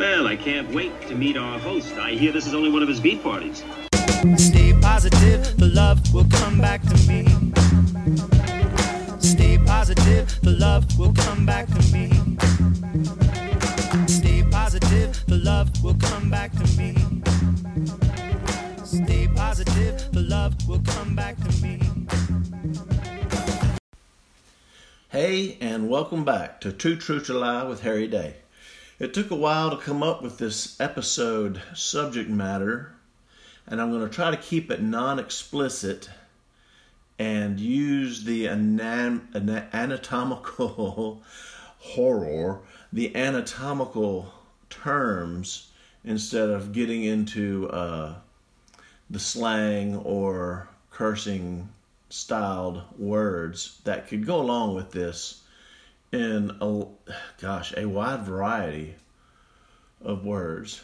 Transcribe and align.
Well, 0.00 0.26
I 0.26 0.34
can't 0.34 0.74
wait 0.74 0.98
to 1.08 1.14
meet 1.14 1.36
our 1.36 1.58
host. 1.58 1.92
I 1.98 2.12
hear 2.12 2.32
this 2.32 2.46
is 2.46 2.54
only 2.54 2.70
one 2.70 2.82
of 2.82 2.88
his 2.88 2.98
beat 2.98 3.22
parties. 3.22 3.62
Stay 4.38 4.72
positive, 4.80 5.58
the 5.58 5.70
love 5.74 6.00
will 6.14 6.24
come 6.24 6.58
back 6.58 6.80
to 6.84 6.94
me. 7.06 7.26
Stay 9.18 9.58
positive, 9.58 10.40
the 10.40 10.52
love 10.52 10.86
will 10.98 11.12
come 11.12 11.44
back 11.44 11.66
to 11.66 11.92
me. 11.92 12.08
Stay 14.06 14.42
positive, 14.50 15.22
the 15.26 15.36
love 15.36 15.68
will 15.84 15.96
come 15.96 16.30
back 16.30 16.52
to 16.52 16.66
me. 16.78 16.96
Stay 18.82 19.28
positive, 19.36 20.12
the 20.12 20.22
love 20.22 20.54
will 20.66 20.80
come 20.80 21.14
back 21.14 21.36
to 21.36 21.62
me. 21.62 21.78
Hey, 25.10 25.58
and 25.60 25.90
welcome 25.90 26.24
back 26.24 26.62
to 26.62 26.72
Too 26.72 26.96
True 26.96 27.20
to 27.20 27.34
Lie 27.34 27.64
with 27.64 27.82
Harry 27.82 28.08
Day. 28.08 28.36
It 29.00 29.14
took 29.14 29.30
a 29.30 29.34
while 29.34 29.70
to 29.70 29.78
come 29.78 30.02
up 30.02 30.20
with 30.20 30.36
this 30.36 30.78
episode 30.78 31.62
subject 31.74 32.28
matter, 32.28 32.92
and 33.66 33.80
I'm 33.80 33.90
going 33.90 34.06
to 34.06 34.14
try 34.14 34.30
to 34.30 34.36
keep 34.36 34.70
it 34.70 34.82
non 34.82 35.18
explicit 35.18 36.10
and 37.18 37.58
use 37.58 38.24
the 38.24 38.46
anatomical 38.46 39.22
horror, 41.78 42.60
the 42.92 43.16
anatomical 43.16 44.34
terms, 44.68 45.70
instead 46.04 46.50
of 46.50 46.74
getting 46.74 47.02
into 47.02 47.70
uh, 47.70 48.16
the 49.08 49.18
slang 49.18 49.96
or 49.96 50.68
cursing 50.90 51.70
styled 52.10 52.82
words 52.98 53.80
that 53.84 54.08
could 54.08 54.26
go 54.26 54.38
along 54.38 54.74
with 54.74 54.90
this 54.90 55.39
in 56.12 56.56
a 56.60 56.84
gosh 57.40 57.72
a 57.76 57.86
wide 57.86 58.24
variety 58.24 58.96
of 60.02 60.24
words. 60.24 60.82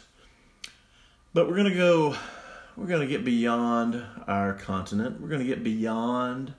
But 1.33 1.47
we're 1.47 1.55
going 1.55 1.71
to 1.71 1.77
go 1.77 2.15
we're 2.75 2.87
going 2.87 3.01
to 3.01 3.07
get 3.07 3.25
beyond 3.25 4.03
our 4.27 4.53
continent. 4.53 5.19
We're 5.19 5.29
going 5.29 5.41
to 5.41 5.47
get 5.47 5.63
beyond 5.63 6.53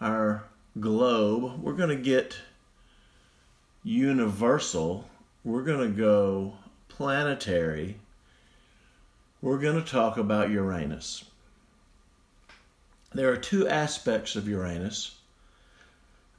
our 0.00 0.44
globe. 0.78 1.60
We're 1.60 1.72
going 1.72 1.88
to 1.88 1.96
get 1.96 2.38
universal. 3.82 5.08
We're 5.44 5.64
going 5.64 5.90
to 5.90 5.96
go 5.96 6.54
planetary. 6.88 7.96
We're 9.42 9.58
going 9.58 9.82
to 9.82 9.90
talk 9.90 10.16
about 10.16 10.50
Uranus. 10.50 11.24
There 13.12 13.32
are 13.32 13.36
two 13.36 13.66
aspects 13.66 14.36
of 14.36 14.46
Uranus 14.46 15.17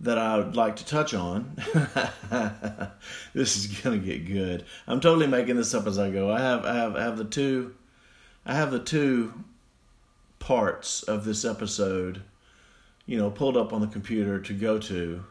that 0.01 0.17
I 0.17 0.37
would 0.37 0.55
like 0.55 0.77
to 0.77 0.85
touch 0.85 1.13
on. 1.13 1.55
this 3.33 3.57
is 3.57 3.67
gonna 3.67 3.97
get 3.97 4.25
good. 4.25 4.65
I'm 4.87 4.99
totally 5.01 5.27
making 5.27 5.57
this 5.57 5.73
up 5.73 5.87
as 5.87 5.99
I 5.99 6.09
go. 6.09 6.31
I 6.31 6.39
have 6.39 6.65
I 6.65 6.75
have 6.75 6.95
I 6.95 7.03
have 7.03 7.17
the 7.17 7.25
two 7.25 7.75
I 8.45 8.55
have 8.55 8.71
the 8.71 8.79
two 8.79 9.33
parts 10.39 11.03
of 11.03 11.25
this 11.25 11.43
episode, 11.43 12.21
you 13.05 13.17
know, 13.17 13.29
pulled 13.29 13.57
up 13.57 13.73
on 13.73 13.81
the 13.81 13.87
computer 13.87 14.39
to 14.39 14.53
go 14.53 14.79
to. 14.79 15.23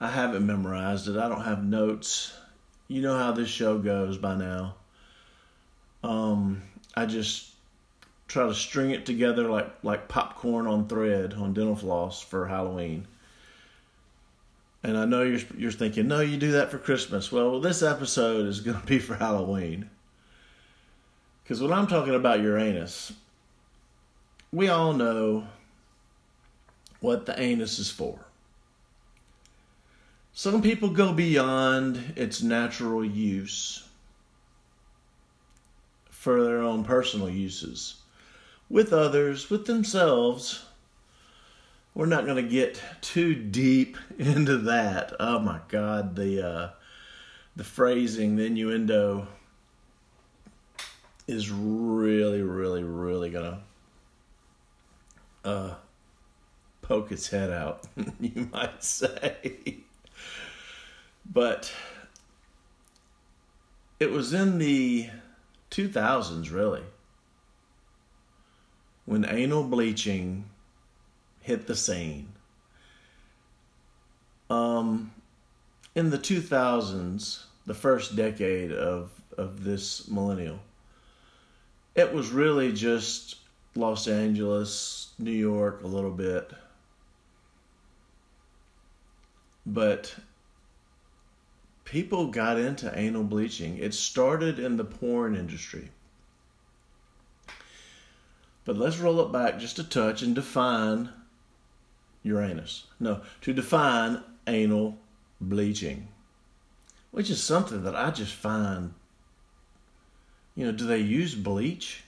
I 0.00 0.08
haven't 0.08 0.46
memorized 0.46 1.08
it. 1.08 1.16
I 1.16 1.28
don't 1.28 1.44
have 1.44 1.64
notes. 1.64 2.32
You 2.86 3.02
know 3.02 3.18
how 3.18 3.32
this 3.32 3.48
show 3.48 3.78
goes 3.78 4.16
by 4.16 4.34
now. 4.34 4.76
Um, 6.02 6.62
I 6.96 7.04
just 7.04 7.52
try 8.28 8.46
to 8.46 8.54
string 8.54 8.92
it 8.92 9.04
together 9.04 9.48
like 9.48 9.70
like 9.82 10.08
popcorn 10.08 10.66
on 10.66 10.88
thread 10.88 11.34
on 11.34 11.52
dental 11.52 11.76
floss 11.76 12.22
for 12.22 12.46
Halloween. 12.46 13.06
And 14.88 14.96
I 14.96 15.04
know 15.04 15.22
you're 15.22 15.40
you're 15.54 15.70
thinking, 15.70 16.08
no, 16.08 16.20
you 16.20 16.38
do 16.38 16.52
that 16.52 16.70
for 16.70 16.78
Christmas. 16.78 17.30
Well, 17.30 17.60
this 17.60 17.82
episode 17.82 18.46
is 18.46 18.60
going 18.60 18.80
to 18.80 18.86
be 18.86 18.98
for 18.98 19.16
Halloween. 19.16 19.90
Because 21.42 21.60
when 21.60 21.74
I'm 21.74 21.86
talking 21.86 22.14
about 22.14 22.40
Uranus, 22.40 23.12
we 24.50 24.68
all 24.68 24.94
know 24.94 25.46
what 27.00 27.26
the 27.26 27.38
anus 27.38 27.78
is 27.78 27.90
for. 27.90 28.18
Some 30.32 30.62
people 30.62 30.88
go 30.88 31.12
beyond 31.12 32.14
its 32.16 32.42
natural 32.42 33.04
use 33.04 33.86
for 36.08 36.42
their 36.42 36.62
own 36.62 36.82
personal 36.82 37.28
uses. 37.28 37.96
With 38.70 38.94
others, 38.94 39.50
with 39.50 39.66
themselves, 39.66 40.64
we're 41.98 42.06
not 42.06 42.24
going 42.24 42.36
to 42.36 42.48
get 42.48 42.80
too 43.00 43.34
deep 43.34 43.98
into 44.18 44.56
that. 44.56 45.12
Oh 45.18 45.40
my 45.40 45.58
God, 45.66 46.14
the 46.14 46.46
uh, 46.46 46.70
the 47.56 47.64
phrasing, 47.64 48.36
the 48.36 48.46
innuendo 48.46 49.26
is 51.26 51.50
really, 51.50 52.40
really, 52.40 52.84
really 52.84 53.30
gonna 53.30 53.62
uh, 55.44 55.74
poke 56.82 57.10
its 57.10 57.28
head 57.30 57.50
out, 57.50 57.84
you 58.20 58.48
might 58.52 58.82
say. 58.82 59.78
but 61.26 61.72
it 63.98 64.12
was 64.12 64.32
in 64.32 64.58
the 64.58 65.10
2000s, 65.72 66.52
really, 66.52 66.84
when 69.04 69.24
anal 69.24 69.64
bleaching 69.64 70.48
hit 71.48 71.66
the 71.66 71.74
scene. 71.74 72.28
Um, 74.50 75.12
in 75.94 76.10
the 76.10 76.18
2000s, 76.18 77.42
the 77.64 77.72
first 77.72 78.16
decade 78.16 78.70
of, 78.70 79.10
of 79.38 79.64
this 79.64 80.08
millennial, 80.08 80.58
it 81.94 82.12
was 82.12 82.30
really 82.30 82.70
just 82.70 83.36
Los 83.74 84.06
Angeles, 84.06 85.14
New 85.18 85.32
York, 85.32 85.82
a 85.82 85.86
little 85.86 86.10
bit. 86.10 86.50
But 89.64 90.14
people 91.86 92.26
got 92.26 92.58
into 92.58 92.96
anal 92.96 93.24
bleaching. 93.24 93.78
It 93.78 93.94
started 93.94 94.58
in 94.58 94.76
the 94.76 94.84
porn 94.84 95.34
industry. 95.34 95.88
But 98.66 98.76
let's 98.76 98.98
roll 98.98 99.20
it 99.22 99.32
back 99.32 99.58
just 99.58 99.78
a 99.78 99.84
touch 99.84 100.20
and 100.20 100.34
define 100.34 101.08
Uranus. 102.22 102.86
No, 102.98 103.22
to 103.42 103.52
define 103.52 104.22
anal 104.46 104.98
bleaching, 105.40 106.08
which 107.10 107.30
is 107.30 107.42
something 107.42 107.84
that 107.84 107.96
I 107.96 108.10
just 108.10 108.34
find. 108.34 108.94
You 110.54 110.66
know, 110.66 110.72
do 110.72 110.86
they 110.86 110.98
use 110.98 111.34
bleach? 111.34 112.02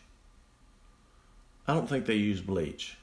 I 1.68 1.74
don't 1.74 1.88
think 1.88 2.06
they 2.06 2.14
use 2.14 2.40
bleach. 2.40 2.96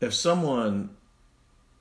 If 0.00 0.14
someone 0.14 0.90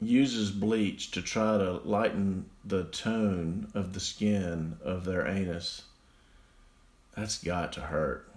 uses 0.01 0.51
bleach 0.51 1.11
to 1.11 1.21
try 1.21 1.57
to 1.57 1.79
lighten 1.85 2.45
the 2.65 2.83
tone 2.85 3.71
of 3.73 3.93
the 3.93 3.99
skin 3.99 4.77
of 4.83 5.05
their 5.05 5.25
anus, 5.25 5.83
that's 7.15 7.37
got 7.41 7.71
to 7.73 7.81
hurt. 7.81 8.27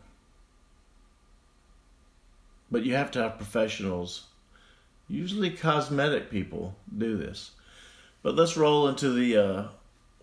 But 2.71 2.85
you 2.85 2.95
have 2.95 3.11
to 3.13 3.23
have 3.23 3.37
professionals 3.37 4.27
Usually, 5.09 5.51
cosmetic 5.51 6.31
people 6.31 6.75
do 6.97 7.17
this. 7.17 7.53
But 8.23 8.35
let's 8.35 8.57
roll 8.57 8.89
into 8.89 9.11
the 9.11 9.37
uh, 9.37 9.69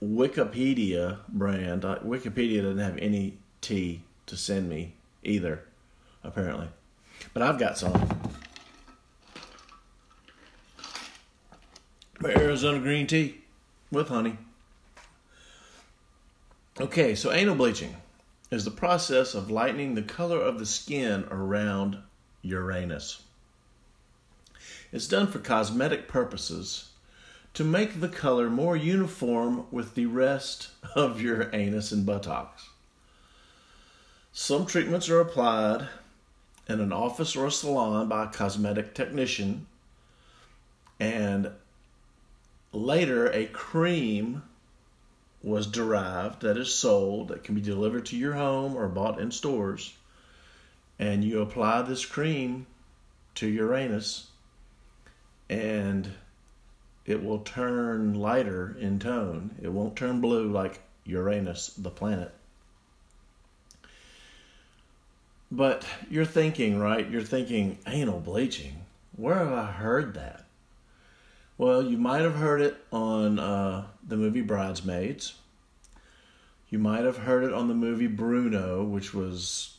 Wikipedia 0.04 1.20
brand. 1.30 1.86
Uh, 1.86 2.00
Wikipedia 2.00 2.62
doesn't 2.62 2.80
have 2.80 2.98
any 2.98 3.38
tea 3.62 4.02
to 4.26 4.36
send 4.36 4.70
me 4.70 4.94
either, 5.24 5.64
apparently. 6.24 6.68
But 7.34 7.44
I've 7.44 7.60
got 7.60 7.78
some. 7.78 7.94
Arizona 12.26 12.80
green 12.80 13.08
tea 13.08 13.42
with 13.92 14.08
honey. 14.08 14.38
Okay, 16.80 17.16
so 17.16 17.32
anal 17.32 17.56
bleaching 17.56 17.96
is 18.50 18.66
the 18.66 18.72
process 18.72 19.36
of 19.36 19.52
lightening 19.52 19.96
the 19.96 20.02
color 20.02 20.42
of 20.42 20.60
the 20.60 20.66
skin 20.66 21.26
around 21.30 21.98
Uranus. 22.42 23.22
It's 24.94 25.08
done 25.08 25.26
for 25.26 25.40
cosmetic 25.40 26.08
purposes 26.08 26.92
to 27.56 27.64
make 27.64 28.00
the 28.00 28.08
color 28.08 28.48
more 28.48 28.78
uniform 28.78 29.66
with 29.72 29.96
the 29.96 30.06
rest 30.06 30.68
of 30.96 31.20
your 31.20 31.50
anus 31.52 31.92
and 31.92 32.06
buttocks. 32.06 32.70
Some 34.34 34.68
treatments 34.68 35.10
are 35.10 35.20
applied 35.20 35.88
in 36.70 36.80
an 36.80 36.94
office 36.94 37.36
or 37.36 37.48
a 37.48 37.52
salon 37.52 38.08
by 38.08 38.26
a 38.26 38.28
cosmetic 38.28 38.94
technician, 38.94 39.66
and 41.00 41.50
later 42.72 43.32
a 43.32 43.48
cream 43.48 44.44
was 45.42 45.66
derived 45.66 46.44
that 46.44 46.56
is 46.56 46.72
sold 46.72 47.30
that 47.30 47.44
can 47.44 47.56
be 47.56 47.62
delivered 47.62 48.06
to 48.06 48.16
your 48.16 48.34
home 48.34 48.76
or 48.76 48.88
bought 48.88 49.20
in 49.20 49.32
stores. 49.32 49.96
And 51.00 51.24
you 51.24 51.42
apply 51.42 51.82
this 51.82 52.06
cream 52.06 52.68
to 53.36 53.48
your 53.48 53.74
anus 53.74 54.28
and 55.54 56.10
it 57.06 57.24
will 57.24 57.40
turn 57.40 58.16
lighter 58.16 58.76
in 58.80 58.98
tone. 58.98 59.52
It 59.62 59.72
won't 59.72 59.96
turn 59.96 60.20
blue 60.20 60.52
like 60.52 60.82
Uranus, 61.06 61.68
the 61.78 61.92
planet. 61.92 62.34
But 65.52 65.86
you're 66.10 66.26
thinking, 66.26 66.80
right? 66.80 67.08
You're 67.08 67.22
thinking 67.22 67.78
anal 67.86 68.20
bleaching. 68.20 68.86
Where 69.16 69.36
have 69.36 69.54
I 69.54 69.66
heard 69.66 70.16
that? 70.16 70.46
Well, 71.60 71.84
you 71.84 72.00
might 72.00 72.22
have 72.22 72.36
heard 72.36 72.62
it 72.62 72.76
on 72.92 73.38
uh, 73.38 73.86
the 74.08 74.18
movie 74.18 74.42
Bridesmaids. 74.42 75.36
You 76.72 76.80
might 76.80 77.04
have 77.04 77.18
heard 77.18 77.44
it 77.44 77.54
on 77.54 77.68
the 77.68 77.76
movie 77.76 78.08
Bruno, 78.08 78.84
which 78.84 79.14
was 79.14 79.78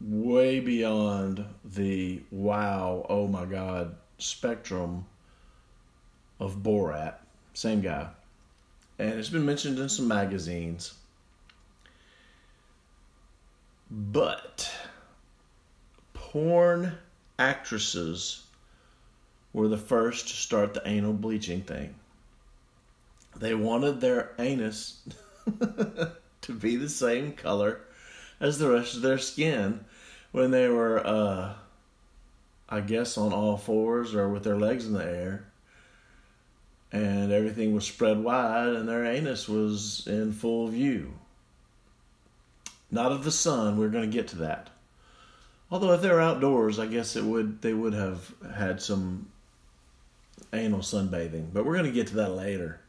way 0.00 0.60
beyond 0.60 1.44
the 1.64 2.20
wow, 2.30 3.04
oh 3.08 3.26
my 3.26 3.44
god 3.44 3.96
spectrum 4.18 5.06
of 6.40 6.56
Borat. 6.56 7.14
Same 7.54 7.80
guy. 7.80 8.08
And 8.98 9.18
it's 9.18 9.28
been 9.28 9.44
mentioned 9.44 9.78
in 9.78 9.88
some 9.88 10.08
magazines. 10.08 10.94
But 13.90 14.70
porn 16.12 16.92
actresses 17.38 18.42
were 19.52 19.68
the 19.68 19.78
first 19.78 20.28
to 20.28 20.34
start 20.34 20.74
the 20.74 20.86
anal 20.86 21.12
bleaching 21.12 21.62
thing. 21.62 21.94
They 23.36 23.54
wanted 23.54 24.00
their 24.00 24.32
anus 24.38 25.06
to 26.42 26.52
be 26.52 26.76
the 26.76 26.88
same 26.88 27.32
color 27.32 27.80
as 28.40 28.58
the 28.58 28.70
rest 28.70 28.96
of 28.96 29.02
their 29.02 29.18
skin 29.18 29.84
when 30.32 30.50
they 30.50 30.68
were, 30.68 31.06
uh, 31.06 31.54
I 32.68 32.80
guess, 32.80 33.16
on 33.16 33.32
all 33.32 33.56
fours 33.56 34.14
or 34.14 34.28
with 34.28 34.44
their 34.44 34.56
legs 34.56 34.86
in 34.86 34.92
the 34.92 35.04
air. 35.04 35.44
And 36.92 37.32
everything 37.32 37.74
was 37.74 37.86
spread 37.86 38.22
wide, 38.22 38.68
and 38.68 38.88
their 38.88 39.04
anus 39.04 39.48
was 39.48 40.06
in 40.06 40.32
full 40.32 40.68
view. 40.68 41.14
Not 42.90 43.12
of 43.12 43.24
the 43.24 43.32
sun. 43.32 43.78
We're 43.78 43.88
going 43.88 44.08
to 44.08 44.16
get 44.16 44.28
to 44.28 44.36
that. 44.36 44.70
Although 45.70 45.92
if 45.92 46.00
they're 46.00 46.20
outdoors, 46.20 46.78
I 46.78 46.86
guess 46.86 47.16
it 47.16 47.24
would 47.24 47.60
they 47.60 47.74
would 47.74 47.92
have 47.92 48.32
had 48.54 48.80
some 48.80 49.28
anal 50.52 50.80
sunbathing. 50.80 51.52
But 51.52 51.64
we're 51.64 51.74
going 51.74 51.86
to 51.86 51.92
get 51.92 52.06
to 52.08 52.16
that 52.16 52.30
later. 52.30 52.80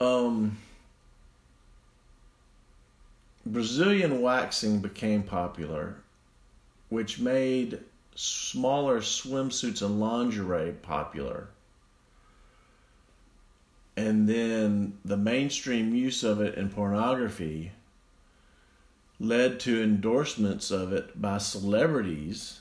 Um, 0.00 0.58
Brazilian 3.46 4.20
waxing 4.20 4.80
became 4.80 5.22
popular, 5.22 5.96
which 6.88 7.20
made 7.20 7.78
smaller 8.16 9.00
swimsuits 9.00 9.82
and 9.82 10.00
lingerie 10.00 10.72
popular. 10.72 11.50
And 13.96 14.28
then 14.28 14.98
the 15.04 15.16
mainstream 15.16 15.94
use 15.94 16.24
of 16.24 16.40
it 16.40 16.56
in 16.56 16.68
pornography 16.70 17.72
led 19.20 19.60
to 19.60 19.82
endorsements 19.82 20.70
of 20.70 20.92
it 20.92 21.20
by 21.20 21.38
celebrities 21.38 22.60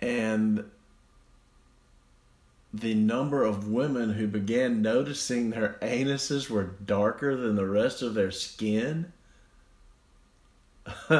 and 0.00 0.64
the 2.72 2.94
number 2.94 3.42
of 3.44 3.68
women 3.68 4.14
who 4.14 4.26
began 4.26 4.80
noticing 4.80 5.50
their 5.50 5.76
anuses 5.82 6.48
were 6.48 6.76
darker 6.84 7.36
than 7.36 7.56
the 7.56 7.66
rest 7.66 8.00
of 8.00 8.14
their 8.14 8.30
skin. 8.30 9.12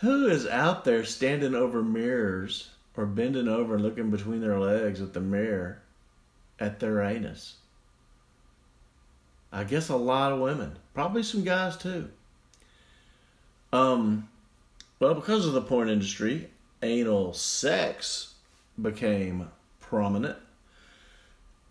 Who 0.00 0.28
is 0.28 0.46
out 0.46 0.84
there 0.84 1.04
standing 1.04 1.54
over 1.54 1.82
mirrors 1.82 2.70
or 2.96 3.04
bending 3.04 3.48
over 3.48 3.74
and 3.74 3.82
looking 3.82 4.10
between 4.10 4.40
their 4.40 4.58
legs 4.58 5.00
at 5.02 5.12
the 5.12 5.20
mirror 5.20 5.82
at 6.58 6.80
their 6.80 7.02
anus? 7.02 7.56
I 9.52 9.64
guess 9.64 9.90
a 9.90 9.96
lot 9.96 10.32
of 10.32 10.40
women, 10.40 10.78
probably 10.94 11.22
some 11.22 11.44
guys 11.44 11.76
too. 11.76 12.08
Um, 13.74 14.28
well, 15.00 15.14
because 15.14 15.46
of 15.46 15.52
the 15.52 15.60
porn 15.60 15.90
industry, 15.90 16.48
anal 16.82 17.34
sex 17.34 18.34
became 18.80 19.50
prominent, 19.80 20.38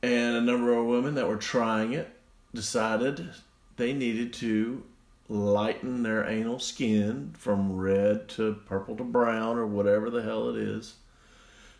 and 0.04 0.36
a 0.36 0.42
number 0.42 0.74
of 0.74 0.86
women 0.86 1.16
that 1.16 1.28
were 1.28 1.38
trying 1.38 1.94
it 1.94 2.10
decided 2.54 3.30
they 3.78 3.92
needed 3.92 4.34
to 4.34 4.84
lighten 5.30 6.04
their 6.04 6.28
anal 6.28 6.60
skin 6.60 7.34
from 7.38 7.78
red 7.78 8.28
to 8.28 8.56
purple 8.66 8.98
to 8.98 9.04
brown 9.04 9.58
or 9.58 9.66
whatever 9.66 10.10
the 10.10 10.24
hell 10.24 10.50
it 10.50 10.58
is 10.58 10.96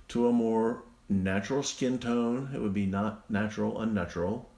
to 0.08 0.28
a 0.28 0.32
more 0.32 0.84
natural 1.10 1.64
skin 1.64 1.98
tone. 1.98 2.52
It 2.54 2.62
would 2.62 2.74
be 2.74 2.86
not 2.86 3.30
natural, 3.30 3.82
unnatural 3.82 4.50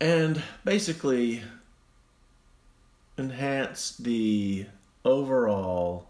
and 0.00 0.42
basically 0.64 1.42
enhance 3.16 3.96
the 3.96 4.66
overall 5.04 6.08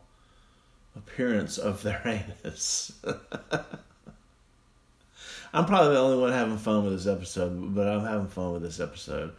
appearance 0.97 1.59
of 1.59 1.83
their 1.83 2.03
anus. 2.05 2.93
I'm 5.53 5.67
probably 5.67 5.95
the 5.95 6.01
only 6.01 6.19
one 6.19 6.33
having 6.33 6.59
fun 6.59 6.85
with 6.85 6.95
this 6.95 7.07
episode, 7.07 7.75
but 7.75 7.87
I'm 7.87 8.05
having 8.05 8.27
fun 8.27 8.53
with 8.53 8.63
this 8.63 8.81
episode. 8.81 9.33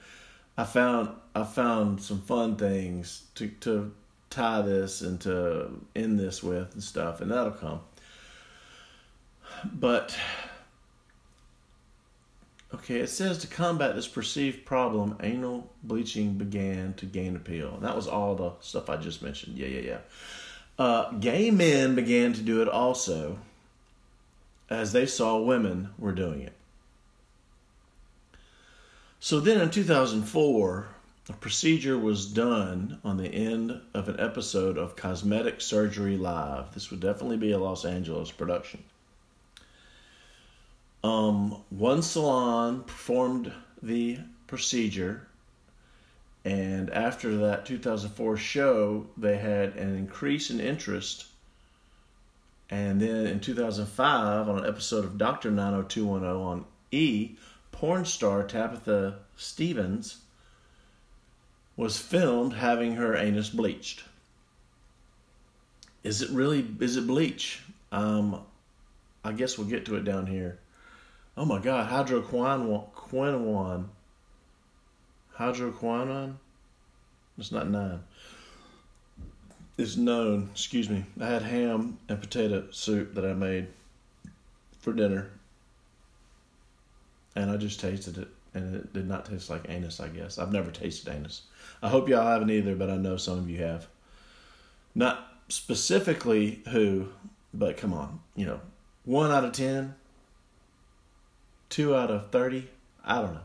I 0.57 0.63
found 0.63 1.09
I 1.33 1.43
found 1.43 2.01
some 2.01 2.21
fun 2.21 2.55
things 2.55 3.23
to 3.35 3.47
to 3.61 3.93
tie 4.29 4.61
this 4.61 5.01
and 5.01 5.19
to 5.21 5.69
end 5.95 6.19
this 6.19 6.41
with 6.41 6.73
and 6.73 6.83
stuff, 6.83 7.21
and 7.21 7.31
that'll 7.31 7.51
come. 7.51 7.81
But 9.65 10.17
Okay, 12.75 12.99
it 12.99 13.09
says 13.09 13.37
to 13.37 13.47
combat 13.47 13.95
this 13.95 14.07
perceived 14.07 14.65
problem, 14.65 15.17
anal 15.23 15.71
bleaching 15.81 16.33
began 16.33 16.93
to 16.95 17.05
gain 17.05 17.37
appeal. 17.37 17.75
And 17.75 17.83
that 17.83 17.95
was 17.95 18.05
all 18.05 18.35
the 18.35 18.51
stuff 18.59 18.89
I 18.89 18.97
just 18.97 19.21
mentioned. 19.21 19.57
Yeah, 19.57 19.67
yeah, 19.67 19.79
yeah. 19.79 19.97
Uh, 20.77 21.11
gay 21.13 21.51
men 21.51 21.95
began 21.95 22.33
to 22.33 22.41
do 22.41 22.61
it 22.61 22.67
also 22.67 23.39
as 24.69 24.91
they 24.91 25.05
saw 25.05 25.37
women 25.39 25.91
were 25.97 26.11
doing 26.11 26.41
it. 26.41 26.51
So 29.25 29.39
then 29.39 29.60
in 29.60 29.72
2004, 29.72 30.88
a 31.30 31.33
procedure 31.33 31.98
was 31.98 32.27
done 32.27 33.00
on 33.04 33.18
the 33.18 33.27
end 33.27 33.81
of 33.95 34.07
an 34.07 34.19
episode 34.19 34.77
of 34.77 34.95
Cosmetic 34.95 35.62
Surgery 35.62 36.16
Live. 36.16 36.75
This 36.75 36.92
would 36.92 37.00
definitely 37.00 37.38
be 37.38 37.51
a 37.51 37.57
Los 37.57 37.86
Angeles 37.86 38.30
production. 38.30 38.83
Um, 41.04 41.63
one 41.72 42.04
salon 42.04 42.83
performed 42.83 43.51
the 43.81 44.20
procedure, 44.46 45.25
and 46.44 46.91
after 46.91 47.36
that 47.38 47.65
2004 47.65 48.38
show, 48.38 49.08
they 49.17 49.38
had 49.38 49.75
an 49.75 49.96
increase 49.96 50.51
in 50.51 50.60
interest. 50.60 51.25
And 52.70 53.01
then 53.01 53.25
in 53.25 53.39
2005, 53.39 54.50
on 54.50 54.60
an 54.60 54.67
episode 54.67 55.03
of 55.03 55.17
Doctor 55.17 55.50
90210 55.50 56.29
on 56.29 56.65
E, 56.91 57.38
porn 57.75 58.05
star 58.05 58.41
Tabitha 58.44 59.20
Stephens 59.36 60.22
was 61.75 61.98
filmed 61.98 62.53
having 62.53 62.96
her 62.96 63.15
anus 63.15 63.50
bleached. 63.50 64.05
Is 66.01 66.22
it 66.22 66.29
really? 66.29 66.65
Is 66.79 66.96
it 66.96 67.05
bleach? 67.05 67.62
Um, 67.91 68.41
I 69.25 69.34
guess 69.34 69.58
we'll 69.58 69.67
get 69.67 69.86
to 69.88 69.96
it 69.98 70.05
down 70.05 70.25
here. 70.25 70.60
Oh 71.36 71.44
my 71.44 71.60
God, 71.60 71.89
hydroquinone. 71.91 73.86
Hydroquinone? 75.38 76.36
It's 77.38 77.51
not 77.51 77.70
nine. 77.70 78.00
It's 79.77 79.98
known, 79.98 80.50
excuse 80.53 80.89
me. 80.89 81.03
I 81.20 81.25
had 81.25 81.41
ham 81.41 81.98
and 82.08 82.22
potato 82.22 82.67
soup 82.72 83.15
that 83.15 83.25
I 83.25 83.34
made 83.34 83.67
for 84.79 84.94
dinner. 84.94 85.32
And 87.36 87.51
I 87.51 87.58
just 87.58 87.80
tasted 87.80 88.18
it. 88.18 88.27
And 88.54 88.75
it 88.75 88.94
did 88.94 89.08
not 89.08 89.25
taste 89.25 89.50
like 89.50 89.65
anus, 89.68 90.00
I 90.00 90.08
guess. 90.08 90.38
I've 90.39 90.51
never 90.51 90.72
tasted 90.72 91.13
anus. 91.13 91.42
I 91.84 91.89
hope 91.89 92.08
y'all 92.08 92.25
haven't 92.25 92.51
either, 92.51 92.75
but 92.75 92.89
I 92.89 92.96
know 92.96 93.18
some 93.18 93.38
of 93.38 93.50
you 93.50 93.58
have. 93.58 93.88
Not 94.94 95.27
specifically 95.50 96.62
who, 96.70 97.10
but 97.54 97.75
come 97.75 97.94
on, 97.94 98.22
you 98.36 98.46
know, 98.46 98.62
one 99.04 99.32
out 99.32 99.44
of 99.44 99.51
ten 99.51 99.96
two 101.75 101.94
out 101.96 102.10
of 102.10 102.32
30. 102.32 102.68
I 103.04 103.22
don't 103.22 103.34
know. 103.34 103.42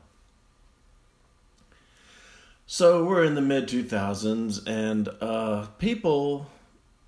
So 2.66 3.04
we're 3.04 3.24
in 3.24 3.34
the 3.34 3.40
mid 3.40 3.66
2000s, 3.66 4.66
and 4.68 5.08
uh, 5.20 5.66
people 5.78 6.46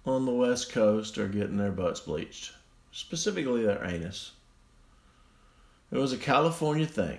on 0.05 0.27
the 0.27 0.33
West 0.33 0.73
Coast 0.73 1.19
are 1.19 1.29
getting 1.29 1.57
their 1.57 1.71
butts 1.71 2.01
bleached, 2.01 2.53
specifically 2.91 3.65
their 3.65 3.85
anus. 3.85 4.33
It 5.93 5.99
was 5.99 6.13
a 6.13 6.19
California 6.19 6.87
thing. 6.87 7.19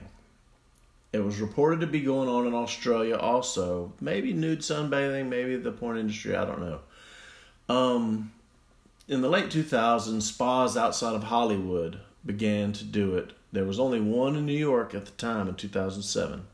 It 1.13 1.23
was 1.23 1.39
reported 1.39 1.79
to 1.81 1.87
be 1.87 2.01
going 2.01 2.27
on 2.27 2.47
in 2.47 2.55
Australia 2.55 3.15
also. 3.15 3.93
Maybe 4.01 4.33
nude 4.33 4.59
sunbathing, 4.59 5.29
maybe 5.29 5.55
the 5.55 5.71
porn 5.71 5.97
industry, 5.97 6.35
I 6.35 6.43
don't 6.43 6.59
know. 6.59 6.79
Um, 7.69 8.33
in 9.07 9.21
the 9.21 9.29
late 9.29 9.49
2000s, 9.49 10.23
spas 10.23 10.75
outside 10.75 11.13
of 11.13 11.25
Hollywood 11.25 11.99
began 12.25 12.73
to 12.73 12.83
do 12.83 13.15
it 13.15 13.33
There 13.51 13.65
was 13.65 13.79
only 13.79 14.01
one 14.01 14.35
in 14.35 14.47
New 14.47 14.57
York 14.57 14.95
at 14.95 15.05
the 15.05 15.11
time 15.11 15.47
in 15.47 15.53
2007. 15.53 16.47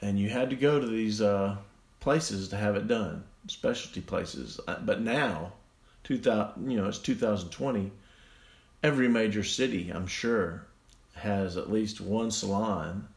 And 0.00 0.18
you 0.18 0.30
had 0.30 0.50
to 0.50 0.56
go 0.56 0.80
to 0.80 0.86
these 0.86 1.20
uh, 1.22 1.58
places 2.00 2.48
to 2.48 2.56
have 2.56 2.74
it 2.74 2.88
done, 2.88 3.22
specialty 3.46 4.00
places. 4.00 4.58
Uh, 4.66 4.80
But 4.84 5.00
now, 5.00 5.52
2000, 6.02 6.68
you 6.68 6.76
know, 6.78 6.88
it's 6.88 6.98
2020. 6.98 7.92
Every 8.82 9.08
major 9.08 9.44
city, 9.44 9.90
I'm 9.90 10.06
sure, 10.06 10.66
has 11.14 11.56
at 11.56 11.70
least 11.70 12.00
one 12.00 12.30
salon 12.30 13.08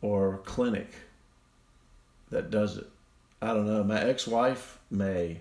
or 0.00 0.38
clinic 0.44 0.90
that 2.30 2.50
does 2.50 2.76
it. 2.76 2.86
I 3.42 3.48
don't 3.48 3.66
know. 3.66 3.82
My 3.84 4.00
ex-wife 4.00 4.78
may. 4.90 5.40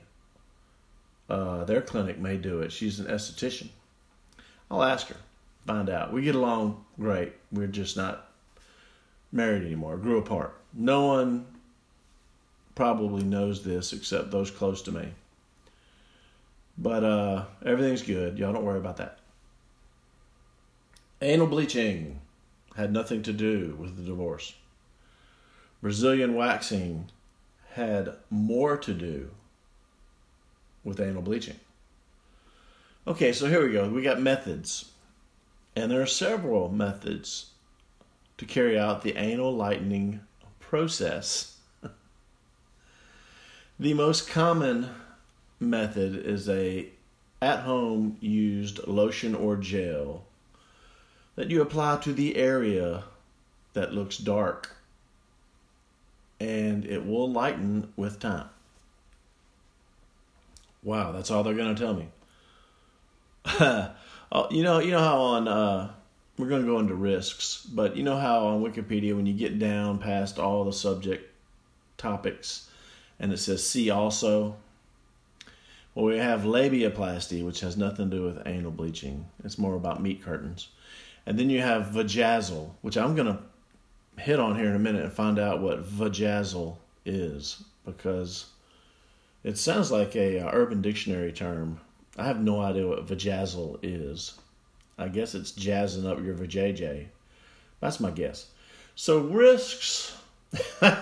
Uh, 1.29 1.63
their 1.63 1.81
clinic 1.81 2.19
may 2.19 2.37
do 2.37 2.61
it. 2.61 2.71
She's 2.71 2.99
an 2.99 3.07
esthetician. 3.07 3.69
I'll 4.69 4.83
ask 4.83 5.07
her, 5.07 5.15
find 5.65 5.89
out. 5.89 6.11
We 6.11 6.23
get 6.23 6.35
along 6.35 6.83
great. 6.99 7.33
We're 7.51 7.67
just 7.67 7.95
not 7.95 8.29
married 9.31 9.63
anymore. 9.63 9.97
Grew 9.97 10.17
apart. 10.17 10.59
No 10.73 11.05
one 11.07 11.45
probably 12.75 13.23
knows 13.23 13.63
this 13.63 13.93
except 13.93 14.31
those 14.31 14.51
close 14.51 14.81
to 14.83 14.91
me. 14.91 15.09
But 16.77 17.03
uh, 17.03 17.45
everything's 17.65 18.01
good. 18.01 18.37
Y'all 18.37 18.53
don't 18.53 18.65
worry 18.65 18.79
about 18.79 18.97
that. 18.97 19.19
Anal 21.21 21.47
bleaching 21.47 22.19
had 22.75 22.91
nothing 22.91 23.21
to 23.23 23.33
do 23.33 23.75
with 23.79 23.95
the 23.95 24.03
divorce. 24.03 24.55
Brazilian 25.81 26.35
waxing 26.35 27.09
had 27.73 28.13
more 28.29 28.77
to 28.77 28.93
do 28.93 29.29
with 30.83 30.99
anal 30.99 31.21
bleaching. 31.21 31.59
Okay, 33.05 33.33
so 33.33 33.47
here 33.47 33.65
we 33.65 33.73
go. 33.73 33.87
We 33.89 34.01
got 34.01 34.21
methods. 34.21 34.91
And 35.75 35.91
there 35.91 36.01
are 36.01 36.07
several 36.07 36.69
methods 36.69 37.51
to 38.37 38.45
carry 38.45 38.77
out 38.77 39.01
the 39.01 39.15
anal 39.17 39.53
lightening 39.53 40.21
process. 40.59 41.57
the 43.79 43.93
most 43.93 44.29
common 44.29 44.89
method 45.69 46.15
is 46.25 46.49
a 46.49 46.87
at-home 47.41 48.17
used 48.21 48.87
lotion 48.87 49.35
or 49.35 49.57
gel 49.57 50.23
that 51.35 51.49
you 51.49 51.61
apply 51.61 51.97
to 51.97 52.13
the 52.13 52.37
area 52.37 53.03
that 53.73 53.93
looks 53.93 54.17
dark 54.17 54.77
and 56.39 56.85
it 56.85 57.05
will 57.05 57.31
lighten 57.31 57.91
with 57.95 58.19
time. 58.19 58.49
Wow, 60.83 61.11
that's 61.11 61.31
all 61.31 61.43
they're 61.43 61.53
going 61.53 61.75
to 61.75 61.81
tell 61.81 61.93
me. 61.93 62.07
Oh, 64.35 64.47
you 64.49 64.63
know, 64.63 64.79
you 64.79 64.89
know 64.89 64.99
how 64.99 65.21
on 65.21 65.47
uh, 65.47 65.91
we're 66.39 66.47
going 66.47 66.63
to 66.63 66.67
go 66.67 66.79
into 66.79 66.95
risks, 66.95 67.63
but 67.71 67.95
you 67.95 68.01
know 68.01 68.17
how 68.17 68.47
on 68.47 68.63
Wikipedia 68.63 69.15
when 69.15 69.27
you 69.27 69.33
get 69.33 69.59
down 69.59 69.99
past 69.99 70.39
all 70.39 70.63
the 70.63 70.73
subject 70.73 71.31
topics 71.97 72.67
and 73.19 73.31
it 73.31 73.37
says 73.37 73.65
see 73.65 73.91
also. 73.91 74.55
Well, 75.95 76.05
we 76.05 76.17
have 76.17 76.41
labiaplasty, 76.41 77.45
which 77.45 77.59
has 77.59 77.77
nothing 77.77 78.09
to 78.09 78.15
do 78.15 78.23
with 78.23 78.47
anal 78.47 78.71
bleaching. 78.71 79.25
It's 79.43 79.59
more 79.59 79.75
about 79.75 80.01
meat 80.01 80.23
curtains. 80.23 80.69
And 81.25 81.37
then 81.37 81.49
you 81.49 81.61
have 81.61 81.87
vajazzle, 81.87 82.71
which 82.81 82.97
I'm 82.97 83.15
going 83.15 83.27
to 83.27 83.39
hit 84.21 84.39
on 84.39 84.57
here 84.57 84.69
in 84.69 84.75
a 84.75 84.79
minute 84.79 85.03
and 85.03 85.13
find 85.13 85.37
out 85.37 85.61
what 85.61 85.85
vajazzle 85.85 86.77
is 87.05 87.63
because 87.85 88.47
it 89.43 89.57
sounds 89.57 89.91
like 89.91 90.15
a 90.15 90.39
uh, 90.39 90.49
urban 90.51 90.81
dictionary 90.81 91.31
term. 91.31 91.79
I 92.17 92.25
have 92.25 92.41
no 92.41 92.61
idea 92.61 92.87
what 92.87 93.05
vajazzle 93.05 93.79
is. 93.83 94.33
I 94.97 95.07
guess 95.09 95.35
it's 95.35 95.51
jazzing 95.51 96.07
up 96.07 96.23
your 96.23 96.35
vajayjay. 96.35 97.07
That's 97.79 97.99
my 97.99 98.11
guess. 98.11 98.47
So 98.95 99.19
risks, 99.19 100.15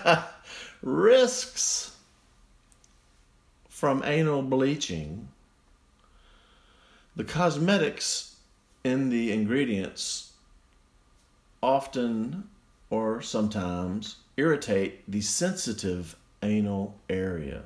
risks 0.82 1.91
from 3.82 4.00
anal 4.04 4.42
bleaching. 4.42 5.26
The 7.16 7.24
cosmetics 7.24 8.36
in 8.84 9.10
the 9.10 9.32
ingredients 9.32 10.34
often 11.60 12.48
or 12.90 13.20
sometimes 13.20 14.18
irritate 14.36 15.02
the 15.10 15.20
sensitive 15.20 16.14
anal 16.44 16.96
area. 17.10 17.64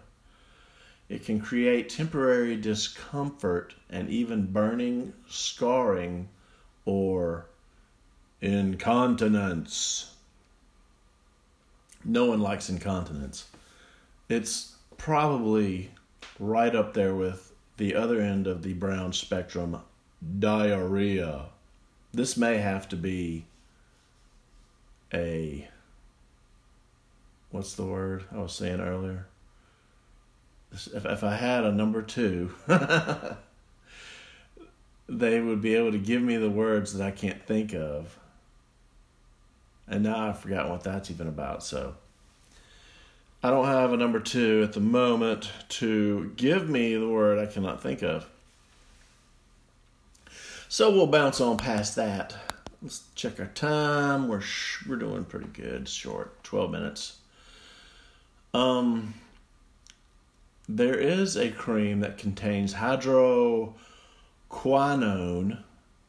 It 1.11 1.23
can 1.23 1.39
create 1.39 1.91
temporary 1.91 2.57
discomfort 2.57 3.75
and 3.91 4.09
even 4.09 4.47
burning, 4.47 5.13
scarring, 5.29 6.31
or 6.87 7.45
incontinence. 8.41 10.15
No 12.07 12.25
one 12.25 12.41
likes 12.41 12.71
incontinence. 12.71 13.49
It's 14.31 14.77
probably 14.97 15.91
right 16.39 16.75
up 16.75 16.95
there 16.95 17.15
with 17.15 17.53
the 17.77 17.95
other 17.95 18.21
end 18.21 18.47
of 18.47 18.63
the 18.63 18.75
brown 18.75 19.13
spectrum 19.13 19.81
diarrhea. 20.39 21.47
This 22.13 22.37
may 22.37 22.59
have 22.59 22.89
to 22.91 22.97
be 22.97 23.47
a 25.13 25.69
what's 27.51 27.75
the 27.75 27.85
word 27.85 28.25
I 28.33 28.39
was 28.39 28.53
saying 28.53 28.81
earlier? 28.81 29.27
If 30.73 31.05
if 31.05 31.25
I 31.25 31.37
had 31.37 31.65
a 31.65 31.73
number 31.73 32.03
two, 32.03 32.53
they 35.09 35.41
would 35.41 35.61
be 35.61 35.75
able 35.75 35.93
to 35.93 35.99
give 35.99 36.23
me 36.23 36.37
the 36.37 36.51
words 36.51 36.95
that 36.95 37.07
I 37.07 37.11
can't 37.11 37.43
think 37.47 37.75
of. 37.75 38.19
And 39.89 40.03
now 40.03 40.29
I've 40.29 40.41
forgotten 40.41 40.71
what 40.71 40.83
that's 40.83 41.11
even 41.11 41.29
about. 41.29 41.63
So 41.63 41.95
I 43.47 43.51
don't 43.51 43.67
have 43.67 43.93
a 43.93 43.97
number 43.97 44.19
two 44.19 44.63
at 44.65 44.73
the 44.73 44.81
moment 44.81 45.53
to 45.69 46.33
give 46.35 46.69
me 46.69 46.97
the 46.97 47.09
word 47.09 47.39
I 47.39 47.47
cannot 47.47 47.81
think 47.81 48.03
of. 48.03 48.27
So 50.69 50.91
we'll 50.91 51.07
bounce 51.07 51.41
on 51.41 51.57
past 51.57 51.95
that. 51.95 52.35
Let's 52.83 53.05
check 53.15 53.39
our 53.39 53.47
time. 53.47 54.27
We're 54.27 54.41
sh- 54.41 54.85
we're 54.89 54.97
doing 54.97 55.25
pretty 55.25 55.47
good. 55.47 55.89
Short, 55.89 56.43
twelve 56.43 56.73
minutes. 56.73 57.19
Um, 58.53 59.15
there 60.69 60.99
is 60.99 61.37
a 61.37 61.53
cream 61.53 62.01
that 62.01 62.19
contains 62.19 62.75
hydroquinone, 62.75 63.77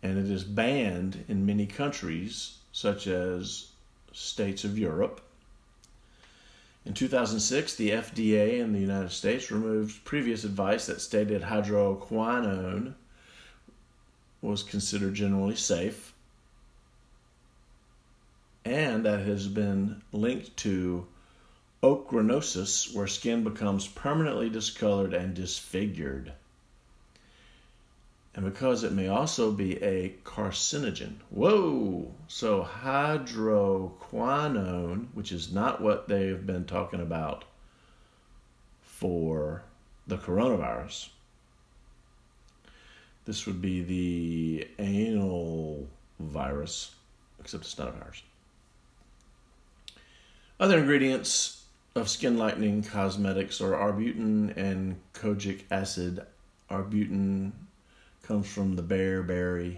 and 0.01 0.17
it 0.17 0.31
is 0.31 0.43
banned 0.43 1.23
in 1.27 1.45
many 1.45 1.67
countries, 1.67 2.57
such 2.71 3.05
as 3.05 3.67
states 4.11 4.63
of 4.63 4.79
Europe. 4.79 5.21
In 6.87 6.93
2006, 6.93 7.75
the 7.75 7.89
FDA 7.89 8.59
in 8.59 8.71
the 8.71 8.79
United 8.79 9.11
States 9.11 9.51
removed 9.51 10.05
previous 10.05 10.45
advice 10.45 10.85
that 10.85 11.01
stated 11.01 11.41
hydroquinone 11.41 12.93
was 14.41 14.63
considered 14.63 15.13
generally 15.13 15.57
safe 15.57 16.13
and 18.63 19.05
that 19.05 19.19
has 19.19 19.49
been 19.49 20.01
linked 20.13 20.55
to 20.57 21.05
ochronosis, 21.83 22.95
where 22.95 23.05
skin 23.05 23.43
becomes 23.43 23.85
permanently 23.85 24.49
discolored 24.49 25.13
and 25.13 25.33
disfigured. 25.33 26.31
And 28.37 28.45
because 28.45 28.83
it 28.83 28.93
may 28.93 29.07
also 29.07 29.51
be 29.51 29.83
a 29.83 30.13
carcinogen. 30.23 31.15
Whoa! 31.31 32.13
So 32.27 32.69
hydroquinone, 32.83 35.07
which 35.15 35.31
is 35.31 35.51
not 35.51 35.81
what 35.81 36.07
they've 36.07 36.45
been 36.45 36.65
talking 36.65 37.01
about 37.01 37.45
for 38.83 39.63
the 40.05 40.19
coronavirus. 40.19 41.09
This 43.25 43.47
would 43.47 43.59
be 43.59 43.81
the 43.81 44.67
anal 44.77 45.87
virus, 46.19 46.93
except 47.39 47.63
it's 47.63 47.79
not 47.79 47.87
a 47.87 47.93
virus. 47.93 48.21
Other 50.59 50.77
ingredients 50.77 51.63
of 51.95 52.07
skin 52.07 52.37
lightening 52.37 52.83
cosmetics 52.83 53.59
are 53.61 53.71
arbutin 53.71 54.55
and 54.55 55.01
kojic 55.15 55.63
acid. 55.71 56.23
Arbutin 56.69 57.51
comes 58.27 58.47
from 58.47 58.75
the 58.75 58.83
bearberry 58.83 59.77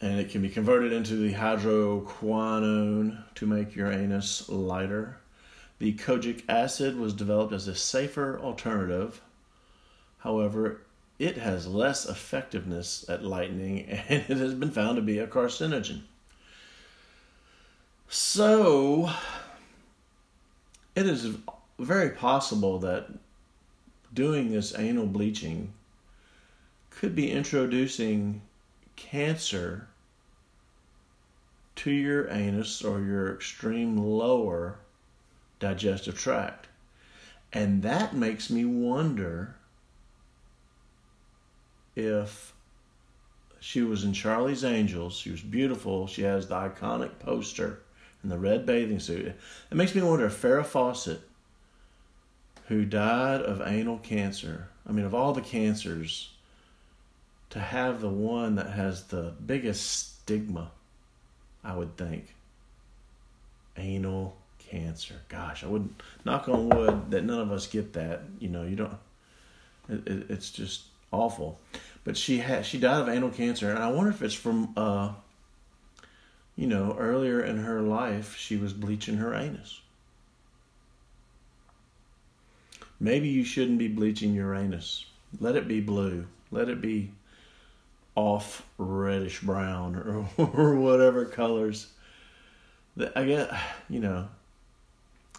and 0.00 0.20
it 0.20 0.30
can 0.30 0.42
be 0.42 0.48
converted 0.48 0.92
into 0.92 1.16
the 1.16 1.32
hydroquinone 1.32 3.24
to 3.34 3.46
make 3.46 3.74
your 3.74 3.90
anus 3.90 4.48
lighter. 4.48 5.16
The 5.78 5.94
kojic 5.94 6.44
acid 6.48 6.96
was 6.96 7.14
developed 7.14 7.52
as 7.52 7.66
a 7.66 7.74
safer 7.74 8.38
alternative. 8.38 9.20
However, 10.18 10.82
it 11.18 11.38
has 11.38 11.66
less 11.66 12.06
effectiveness 12.06 13.04
at 13.08 13.24
lightening 13.24 13.86
and 14.08 14.24
it 14.28 14.36
has 14.36 14.54
been 14.54 14.70
found 14.70 14.96
to 14.96 15.02
be 15.02 15.18
a 15.18 15.26
carcinogen. 15.26 16.02
So, 18.08 19.10
it 20.94 21.06
is 21.06 21.36
very 21.78 22.10
possible 22.10 22.78
that 22.78 23.08
doing 24.14 24.50
this 24.50 24.76
anal 24.78 25.06
bleaching 25.06 25.72
could 26.98 27.14
be 27.14 27.30
introducing 27.30 28.42
cancer 28.96 29.86
to 31.76 31.92
your 31.92 32.28
anus 32.28 32.82
or 32.82 33.00
your 33.00 33.32
extreme 33.32 33.96
lower 33.96 34.80
digestive 35.60 36.18
tract. 36.18 36.66
And 37.52 37.82
that 37.82 38.16
makes 38.16 38.50
me 38.50 38.64
wonder 38.64 39.54
if 41.94 42.52
she 43.60 43.82
was 43.82 44.02
in 44.02 44.12
Charlie's 44.12 44.64
Angels. 44.64 45.16
She 45.16 45.30
was 45.30 45.40
beautiful. 45.40 46.08
She 46.08 46.22
has 46.22 46.48
the 46.48 46.56
iconic 46.56 47.20
poster 47.20 47.78
in 48.24 48.28
the 48.28 48.38
red 48.38 48.66
bathing 48.66 48.98
suit. 48.98 49.26
It 49.26 49.36
makes 49.70 49.94
me 49.94 50.02
wonder 50.02 50.26
if 50.26 50.42
Farrah 50.42 50.66
Fawcett, 50.66 51.20
who 52.66 52.84
died 52.84 53.40
of 53.40 53.62
anal 53.64 53.98
cancer, 53.98 54.68
I 54.84 54.90
mean, 54.90 55.04
of 55.04 55.14
all 55.14 55.32
the 55.32 55.40
cancers, 55.40 56.30
to 57.50 57.58
have 57.58 58.00
the 58.00 58.08
one 58.08 58.56
that 58.56 58.70
has 58.70 59.04
the 59.04 59.34
biggest 59.44 60.20
stigma, 60.20 60.70
I 61.64 61.76
would 61.76 61.96
think. 61.96 62.34
Anal 63.76 64.36
cancer. 64.58 65.14
Gosh, 65.28 65.64
I 65.64 65.68
wouldn't 65.68 66.02
knock 66.24 66.48
on 66.48 66.68
wood 66.68 67.10
that 67.10 67.24
none 67.24 67.40
of 67.40 67.52
us 67.52 67.66
get 67.66 67.92
that. 67.94 68.22
You 68.38 68.48
know, 68.48 68.64
you 68.64 68.76
don't. 68.76 68.98
It, 69.88 70.06
it, 70.06 70.30
it's 70.30 70.50
just 70.50 70.82
awful. 71.10 71.58
But 72.04 72.16
she 72.16 72.38
had 72.38 72.66
she 72.66 72.78
died 72.78 73.00
of 73.00 73.08
anal 73.08 73.30
cancer, 73.30 73.70
and 73.70 73.78
I 73.78 73.90
wonder 73.90 74.10
if 74.10 74.22
it's 74.22 74.34
from 74.34 74.72
uh, 74.76 75.12
you 76.58 76.66
know, 76.66 76.96
earlier 76.98 77.40
in 77.40 77.58
her 77.58 77.80
life 77.80 78.36
she 78.36 78.56
was 78.56 78.72
bleaching 78.72 79.18
her 79.18 79.32
anus. 79.32 79.80
Maybe 82.98 83.28
you 83.28 83.44
shouldn't 83.44 83.78
be 83.78 83.86
bleaching 83.86 84.34
your 84.34 84.56
anus. 84.56 85.06
Let 85.38 85.54
it 85.54 85.68
be 85.68 85.80
blue. 85.80 86.26
Let 86.50 86.68
it 86.68 86.80
be 86.80 87.12
off 88.18 88.66
reddish 88.78 89.40
brown 89.40 89.94
or, 89.94 90.28
or 90.52 90.74
whatever 90.74 91.24
colors. 91.24 91.92
I 93.14 93.24
get, 93.24 93.48
you 93.88 94.00
know, 94.00 94.28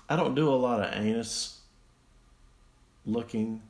I 0.08 0.16
don't 0.16 0.34
do 0.34 0.48
a 0.50 0.56
lot 0.56 0.82
of 0.82 0.94
anus 0.94 1.60
looking. 3.06 3.62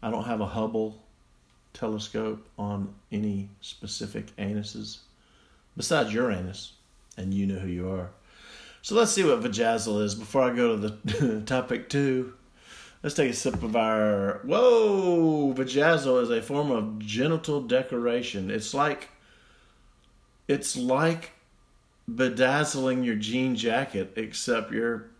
I 0.00 0.10
don't 0.10 0.24
have 0.24 0.40
a 0.40 0.46
Hubble 0.46 1.02
telescope 1.72 2.46
on 2.56 2.94
any 3.10 3.48
specific 3.60 4.34
anuses 4.36 4.98
besides 5.76 6.14
your 6.14 6.30
anus, 6.30 6.74
and 7.16 7.34
you 7.34 7.46
know 7.46 7.58
who 7.58 7.68
you 7.68 7.90
are. 7.90 8.10
So 8.82 8.94
let's 8.94 9.10
see 9.10 9.24
what 9.24 9.40
vajazzle 9.40 10.02
is 10.02 10.14
before 10.14 10.42
I 10.42 10.54
go 10.54 10.76
to 10.76 10.88
the 10.88 11.40
topic 11.46 11.88
two. 11.88 12.34
Let's 13.02 13.14
take 13.14 13.30
a 13.30 13.34
sip 13.34 13.62
of 13.62 13.76
our. 13.76 14.40
Whoa! 14.44 15.54
Vajazzle 15.54 16.22
is 16.22 16.30
a 16.30 16.42
form 16.42 16.70
of 16.70 16.98
genital 16.98 17.62
decoration. 17.62 18.50
It's 18.50 18.74
like. 18.74 19.08
It's 20.48 20.76
like 20.76 21.30
bedazzling 22.08 23.04
your 23.04 23.14
jean 23.14 23.54
jacket, 23.56 24.12
except 24.16 24.72
you're 24.72 25.10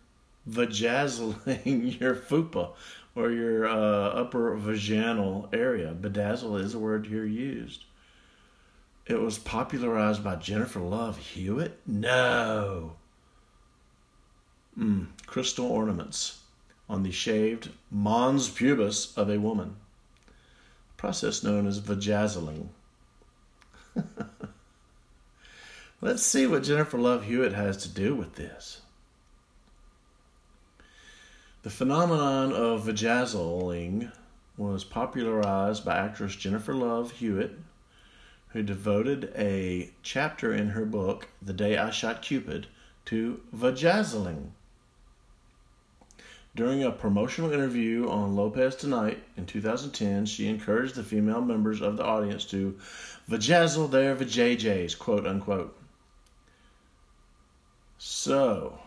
vajazzling 0.49 2.00
your 2.00 2.16
fupa 2.16 2.72
or 3.14 3.30
your 3.30 3.66
uh, 3.66 4.08
upper 4.08 4.56
vaginal 4.56 5.49
area. 5.52 5.94
Bedazzle 5.99 6.60
is 6.60 6.75
a 6.75 6.78
word 6.78 7.06
here 7.06 7.25
used. 7.25 7.84
It 9.06 9.20
was 9.20 9.38
popularized 9.38 10.22
by 10.22 10.37
Jennifer 10.37 10.80
Love 10.80 11.16
Hewitt? 11.16 11.80
No. 11.87 12.96
Mm, 14.78 15.06
crystal 15.26 15.66
ornaments 15.66 16.39
on 16.90 17.04
the 17.04 17.12
shaved 17.12 17.70
mons 17.88 18.50
pubis 18.50 19.16
of 19.16 19.30
a 19.30 19.38
woman. 19.38 19.76
Process 20.97 21.44
known 21.44 21.66
as 21.66 21.80
vajazzling. 21.80 22.68
Let's 26.02 26.25
see 26.25 26.49
what 26.49 26.64
Jennifer 26.64 26.99
Love 26.99 27.25
Hewitt 27.25 27.52
has 27.52 27.76
to 27.78 27.88
do 27.88 28.17
with 28.17 28.34
this. 28.34 28.80
The 31.62 31.71
phenomenon 31.71 32.52
of 32.52 32.84
vajazzling 32.84 34.10
was 34.56 34.82
popularized 34.82 35.84
by 35.84 35.97
actress 35.97 36.34
Jennifer 36.34 36.75
Love 36.75 37.12
Hewitt, 37.12 37.56
who 38.49 38.65
devoted 38.65 39.32
a 39.36 39.93
chapter 40.02 40.52
in 40.52 40.71
her 40.71 40.84
book, 40.84 41.28
The 41.41 41.52
Day 41.52 41.76
I 41.78 41.91
Shot 41.91 42.21
Cupid, 42.21 42.67
to 43.06 43.43
vajazzling. 43.54 44.50
During 46.56 46.82
a 46.82 46.91
promotional 46.91 47.52
interview 47.52 48.08
on 48.08 48.34
Lopez 48.34 48.75
Tonight 48.75 49.23
in 49.36 49.47
2010, 49.47 50.26
she 50.26 50.49
encouraged 50.49 50.97
the 50.97 51.04
female 51.04 51.41
members 51.41 51.80
of 51.80 51.97
the 51.97 52.04
audience 52.04 52.45
to 52.47 52.76
vajazzle 53.28 53.91
their 53.91 54.17
vajayjays, 54.17 54.99
quote 54.99 55.26
unquote. 55.26 55.76
So, 57.99 58.80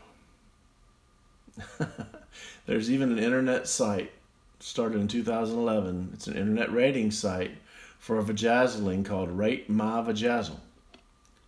There's 2.66 2.90
even 2.90 3.12
an 3.12 3.20
internet 3.20 3.68
site 3.68 4.12
started 4.60 5.00
in 5.00 5.08
2011. 5.08 6.12
It's 6.14 6.28
an 6.28 6.36
internet 6.36 6.72
rating 6.72 7.12
site 7.12 7.52
for 8.00 8.18
a 8.18 8.24
vajazzling 8.24 9.06
called 9.06 9.30
Rate 9.30 9.70
My 9.70 10.02
Vajazzle. 10.02 10.60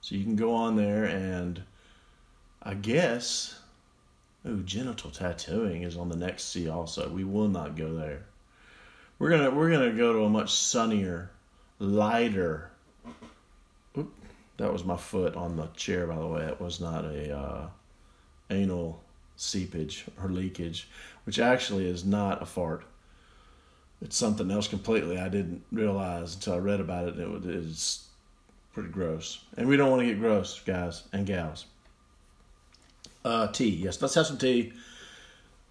So 0.01 0.15
you 0.15 0.23
can 0.23 0.35
go 0.35 0.53
on 0.53 0.75
there 0.75 1.05
and 1.05 1.63
I 2.61 2.75
guess 2.75 3.59
ooh 4.47 4.63
genital 4.63 5.11
tattooing 5.11 5.83
is 5.83 5.97
on 5.97 6.09
the 6.09 6.15
next 6.15 6.45
see 6.45 6.69
also. 6.69 7.09
We 7.09 7.23
will 7.23 7.47
not 7.47 7.75
go 7.75 7.93
there. 7.93 8.25
We're 9.17 9.29
gonna 9.29 9.51
we're 9.51 9.71
gonna 9.71 9.93
go 9.93 10.13
to 10.13 10.25
a 10.25 10.29
much 10.29 10.53
sunnier, 10.53 11.31
lighter. 11.79 12.71
Oop, 13.97 14.13
that 14.57 14.71
was 14.71 14.83
my 14.83 14.97
foot 14.97 15.35
on 15.35 15.55
the 15.55 15.67
chair 15.75 16.07
by 16.07 16.17
the 16.17 16.27
way. 16.27 16.43
It 16.43 16.59
was 16.59 16.79
not 16.79 17.05
a 17.05 17.37
uh, 17.37 17.67
anal 18.49 19.01
seepage 19.37 20.05
or 20.21 20.29
leakage, 20.29 20.87
which 21.25 21.39
actually 21.39 21.87
is 21.87 22.05
not 22.05 22.41
a 22.41 22.45
fart. 22.45 22.83
It's 24.01 24.17
something 24.17 24.51
else 24.51 24.67
completely 24.67 25.17
I 25.17 25.29
didn't 25.29 25.63
realize 25.71 26.35
until 26.35 26.55
I 26.55 26.57
read 26.57 26.79
about 26.81 27.07
it. 27.07 27.17
It 27.17 27.45
is 27.45 28.05
pretty 28.73 28.89
gross. 28.89 29.39
And 29.57 29.67
we 29.67 29.77
don't 29.77 29.89
want 29.89 30.01
to 30.01 30.07
get 30.07 30.19
gross, 30.19 30.59
guys 30.59 31.03
and 31.13 31.25
gals. 31.25 31.65
Uh, 33.25 33.47
tea. 33.47 33.69
Yes, 33.69 33.99
let's 34.03 34.13
have 34.13 34.27
some 34.27 34.37
tea. 34.37 34.71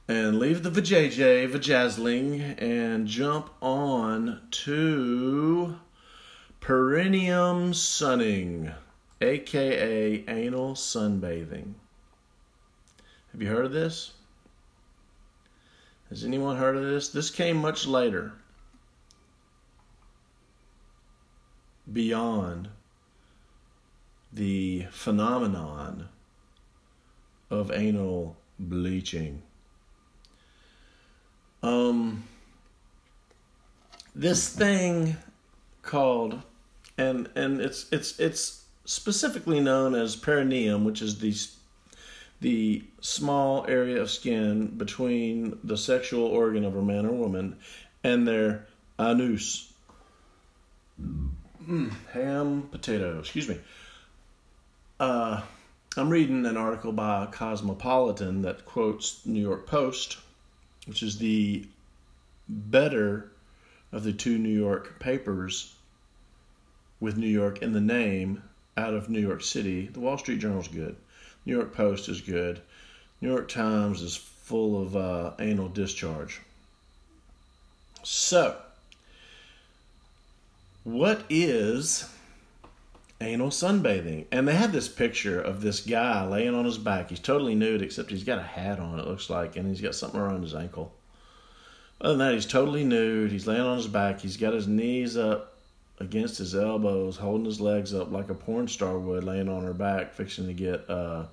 And 0.09 0.41
leave 0.41 0.65
the 0.65 0.73
vajayjay, 0.73 1.49
vajazzling, 1.49 2.61
and 2.61 3.07
jump 3.07 3.49
on 3.63 4.41
to 4.51 5.79
perineum 6.59 7.73
sunning, 7.73 8.73
aka 9.21 10.25
anal 10.27 10.75
sunbathing. 10.75 11.75
Have 13.31 13.41
you 13.41 13.49
heard 13.49 13.67
of 13.67 13.73
this? 13.73 14.15
Has 16.11 16.25
anyone 16.25 16.57
heard 16.57 16.77
of 16.77 16.83
this? 16.83 17.11
This 17.11 17.31
came 17.31 17.59
much 17.59 17.87
later. 17.87 18.33
Beyond 21.91 22.71
the 24.33 24.87
phenomenon 24.91 26.09
of 27.55 27.71
anal 27.71 28.37
bleaching. 28.59 29.43
Um, 31.63 32.25
this 34.15 34.49
thing 34.49 35.17
called 35.83 36.43
and 36.97 37.29
and 37.35 37.61
it's 37.61 37.87
it's 37.91 38.19
it's 38.21 38.65
specifically 38.85 39.61
known 39.61 39.95
as 39.95 40.17
perineum, 40.17 40.85
which 40.85 41.03
is 41.03 41.19
the 41.19 41.35
the 42.41 42.85
small 43.01 43.65
area 43.69 44.01
of 44.01 44.11
skin 44.11 44.67
between 44.67 45.59
the 45.65 45.77
sexual 45.77 46.27
organ 46.27 46.65
of 46.65 46.77
a 46.77 46.83
man 46.83 47.07
or 47.07 47.13
woman 47.13 47.57
and 48.03 48.29
their 48.29 48.67
anus. 48.99 49.73
Mm, 51.01 51.93
ham 52.13 52.69
potato, 52.71 53.19
excuse 53.19 53.49
me. 53.49 53.59
Uh, 55.01 55.41
I'm 55.97 56.11
reading 56.11 56.45
an 56.45 56.57
article 56.57 56.91
by 56.91 57.27
Cosmopolitan 57.27 58.43
that 58.43 58.67
quotes 58.67 59.25
New 59.25 59.41
York 59.41 59.65
Post, 59.65 60.17
which 60.87 61.05
is 61.05 61.19
the 61.19 61.69
better 62.49 63.31
of 63.93 64.03
the 64.03 64.13
two 64.13 64.37
New 64.37 64.49
York 64.49 64.99
papers 64.99 65.73
with 66.99 67.17
New 67.17 67.29
York 67.29 67.63
in 67.63 67.75
the 67.75 67.81
name 67.81 68.43
out 68.77 68.95
of 68.95 69.09
New 69.09 69.21
York 69.21 69.45
City. 69.45 69.87
The 69.87 70.01
Wall 70.01 70.19
Street 70.19 70.41
Journal's 70.41 70.67
good. 70.67 70.97
New 71.47 71.55
York 71.55 71.73
Post 71.73 72.09
is 72.09 72.21
good. 72.21 72.61
New 73.21 73.29
York 73.29 73.49
Times 73.49 74.03
is 74.03 74.17
full 74.17 74.83
of 74.83 74.97
uh, 74.97 75.35
anal 75.39 75.69
discharge. 75.69 76.41
So, 78.03 78.57
what 80.83 81.23
is 81.31 82.13
anal 83.21 83.51
sunbathing? 83.51 84.27
And 84.31 84.47
they 84.47 84.55
have 84.55 84.73
this 84.73 84.89
picture 84.89 85.41
of 85.41 85.61
this 85.61 85.81
guy 85.81 86.27
laying 86.27 86.55
on 86.55 86.65
his 86.65 86.79
back. 86.79 87.11
He's 87.11 87.21
totally 87.21 87.55
nude, 87.55 87.83
except 87.83 88.11
he's 88.11 88.25
got 88.25 88.39
a 88.39 88.43
hat 88.43 88.79
on, 88.79 88.99
it 88.99 89.07
looks 89.07 89.31
like, 89.31 89.57
and 89.57 89.69
he's 89.69 89.81
got 89.81 89.95
something 89.95 90.21
around 90.21 90.43
his 90.43 90.55
ankle. 90.55 90.93
Other 92.01 92.17
than 92.17 92.27
that, 92.27 92.35
he's 92.35 92.47
totally 92.47 92.85
nude. 92.85 93.31
He's 93.31 93.47
laying 93.47 93.63
on 93.63 93.77
his 93.77 93.89
back. 93.89 94.21
He's 94.21 94.37
got 94.37 94.53
his 94.53 94.69
knees 94.69 95.17
up 95.17 95.55
against 96.01 96.39
his 96.39 96.55
elbows, 96.55 97.17
holding 97.17 97.47
his 97.47 97.61
legs 97.61 97.95
up 97.95 98.11
like 98.11 98.29
a 98.29 98.35
porn 98.35 98.69
star 98.69 98.99
would, 98.99 99.25
laying 99.25 99.49
on 99.49 99.63
her 99.63 99.73
back, 99.73 100.13
fixing 100.13 100.47
to 100.47 100.53
get 100.53 100.89
uh, 100.91 101.25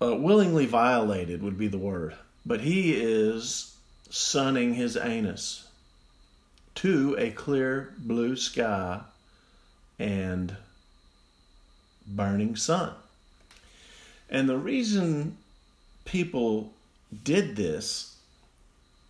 uh, 0.00 0.14
willingly 0.16 0.66
violated 0.66 1.42
would 1.42 1.58
be 1.58 1.68
the 1.68 1.78
word. 1.78 2.14
But 2.46 2.60
he 2.60 2.92
is 2.94 3.74
sunning 4.10 4.74
his 4.74 4.96
anus 4.96 5.66
to 6.76 7.16
a 7.18 7.30
clear 7.30 7.94
blue 7.98 8.36
sky 8.36 9.00
and 9.98 10.56
burning 12.06 12.56
sun. 12.56 12.92
And 14.28 14.48
the 14.48 14.58
reason 14.58 15.36
people 16.04 16.72
did 17.22 17.56
this, 17.56 18.16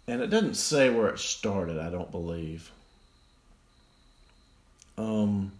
and 0.06 0.20
it 0.20 0.28
doesn't 0.28 0.56
say 0.56 0.90
where 0.90 1.08
it 1.08 1.18
started, 1.18 1.78
I 1.78 1.90
don't 1.90 2.10
believe. 2.10 2.70
Um, 4.98 5.52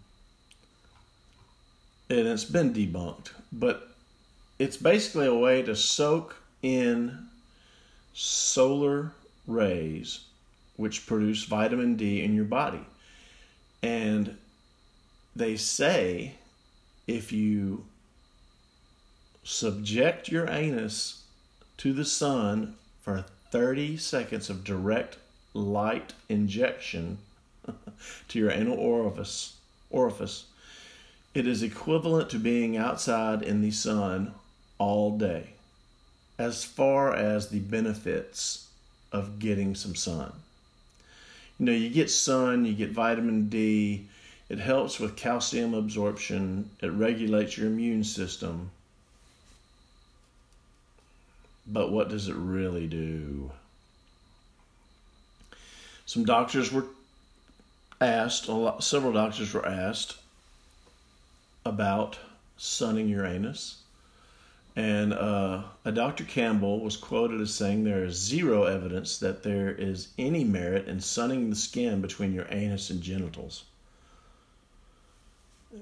and 2.09 2.27
it's 2.27 2.45
been 2.45 2.73
debunked, 2.73 3.31
but 3.51 3.89
it's 4.59 4.77
basically 4.77 5.27
a 5.27 5.33
way 5.33 5.61
to 5.63 5.75
soak 5.75 6.37
in 6.61 7.27
solar 8.13 9.11
rays 9.47 10.21
which 10.77 11.05
produce 11.05 11.43
vitamin 11.43 11.95
D 11.95 12.23
in 12.23 12.35
your 12.35 12.45
body. 12.45 12.85
And 13.81 14.37
they 15.35 15.55
say 15.55 16.33
if 17.07 17.31
you 17.31 17.85
subject 19.43 20.29
your 20.29 20.49
anus 20.49 21.23
to 21.77 21.93
the 21.93 22.05
sun 22.05 22.75
for 23.01 23.25
30 23.51 23.97
seconds 23.97 24.49
of 24.49 24.63
direct 24.63 25.17
light 25.53 26.13
injection 26.29 27.17
to 28.27 28.39
your 28.39 28.51
anal 28.51 28.77
orifice, 28.77 29.55
orifice, 29.89 30.45
it 31.33 31.45
is 31.45 31.61
equivalent 31.61 32.29
to 32.29 32.39
being 32.39 32.77
outside 32.77 33.41
in 33.41 33.61
the 33.61 33.71
sun 33.71 34.33
all 34.77 35.17
day 35.17 35.49
as 36.37 36.63
far 36.63 37.13
as 37.13 37.49
the 37.49 37.59
benefits 37.59 38.67
of 39.11 39.39
getting 39.39 39.75
some 39.75 39.95
sun. 39.95 40.31
You 41.59 41.67
know, 41.67 41.71
you 41.71 41.89
get 41.89 42.09
sun, 42.09 42.65
you 42.65 42.73
get 42.73 42.91
vitamin 42.91 43.47
D, 43.47 44.07
it 44.49 44.59
helps 44.59 44.99
with 44.99 45.15
calcium 45.15 45.73
absorption, 45.73 46.69
it 46.81 46.91
regulates 46.91 47.57
your 47.57 47.67
immune 47.67 48.03
system. 48.03 48.71
But 51.67 51.91
what 51.91 52.09
does 52.09 52.27
it 52.27 52.35
really 52.35 52.85
do? 52.85 53.51
Some 56.05 56.25
doctors 56.25 56.71
were 56.71 56.85
asked, 57.99 58.47
lot, 58.47 58.83
several 58.83 59.13
doctors 59.13 59.53
were 59.53 59.65
asked 59.65 60.17
about 61.65 62.19
sunning 62.57 63.09
your 63.09 63.25
anus. 63.25 63.81
And 64.75 65.13
uh, 65.13 65.63
a 65.85 65.91
Dr. 65.91 66.25
Campbell 66.25 66.81
was 66.81 66.97
quoted 66.97 67.41
as 67.41 67.53
saying 67.53 67.83
there 67.83 68.03
is 68.03 68.15
zero 68.15 68.65
evidence 68.65 69.17
that 69.19 69.41
there 69.41 69.71
is 69.71 70.09
any 70.17 70.43
merit 70.43 70.87
in 70.87 70.99
sunning 70.99 71.49
the 71.49 71.55
skin 71.55 72.01
between 72.01 72.33
your 72.33 72.45
anus 72.51 72.89
and 72.89 73.01
genitals. 73.01 73.63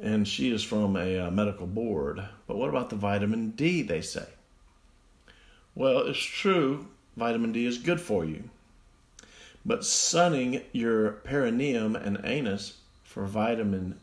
And 0.01 0.27
she 0.27 0.53
is 0.53 0.63
from 0.63 0.95
a 0.95 1.19
uh, 1.19 1.32
medical 1.32 1.67
board. 1.67 2.23
But 2.47 2.58
what 2.58 2.69
about 2.69 2.89
the 2.89 2.95
vitamin 2.95 3.51
D, 3.51 3.82
they 3.82 4.01
say? 4.01 4.27
Well, 5.75 5.99
it's 5.99 6.19
true, 6.19 6.88
vitamin 7.15 7.51
D 7.51 7.65
is 7.65 7.77
good 7.77 8.01
for 8.01 8.25
you. 8.25 8.49
But 9.65 9.86
sunning 9.86 10.62
your 10.71 11.12
perineum 11.23 11.95
and 11.95 12.19
anus 12.23 12.77
for 13.03 13.25
vitamin 13.25 13.99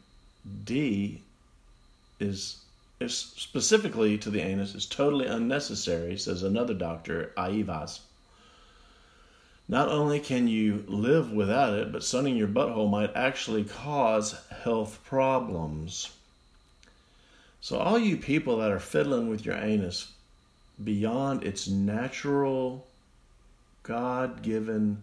D 0.64 1.22
is, 2.18 2.58
is 2.98 3.16
specifically 3.16 4.16
to 4.18 4.30
the 4.30 4.40
anus 4.40 4.74
is 4.74 4.86
totally 4.86 5.26
unnecessary, 5.26 6.16
says 6.16 6.42
another 6.42 6.74
doctor, 6.74 7.32
Aivas. 7.36 8.00
Not 9.70 9.88
only 9.88 10.18
can 10.18 10.48
you 10.48 10.84
live 10.88 11.30
without 11.30 11.74
it, 11.74 11.92
but 11.92 12.02
sunning 12.02 12.36
your 12.36 12.48
butthole 12.48 12.90
might 12.90 13.14
actually 13.14 13.62
cause 13.62 14.34
health 14.64 14.98
problems. 15.04 16.10
So, 17.60 17.78
all 17.78 17.96
you 17.96 18.16
people 18.16 18.56
that 18.56 18.72
are 18.72 18.80
fiddling 18.80 19.28
with 19.28 19.46
your 19.46 19.54
anus 19.54 20.10
beyond 20.82 21.44
its 21.44 21.68
natural, 21.68 22.84
God 23.84 24.42
given 24.42 25.02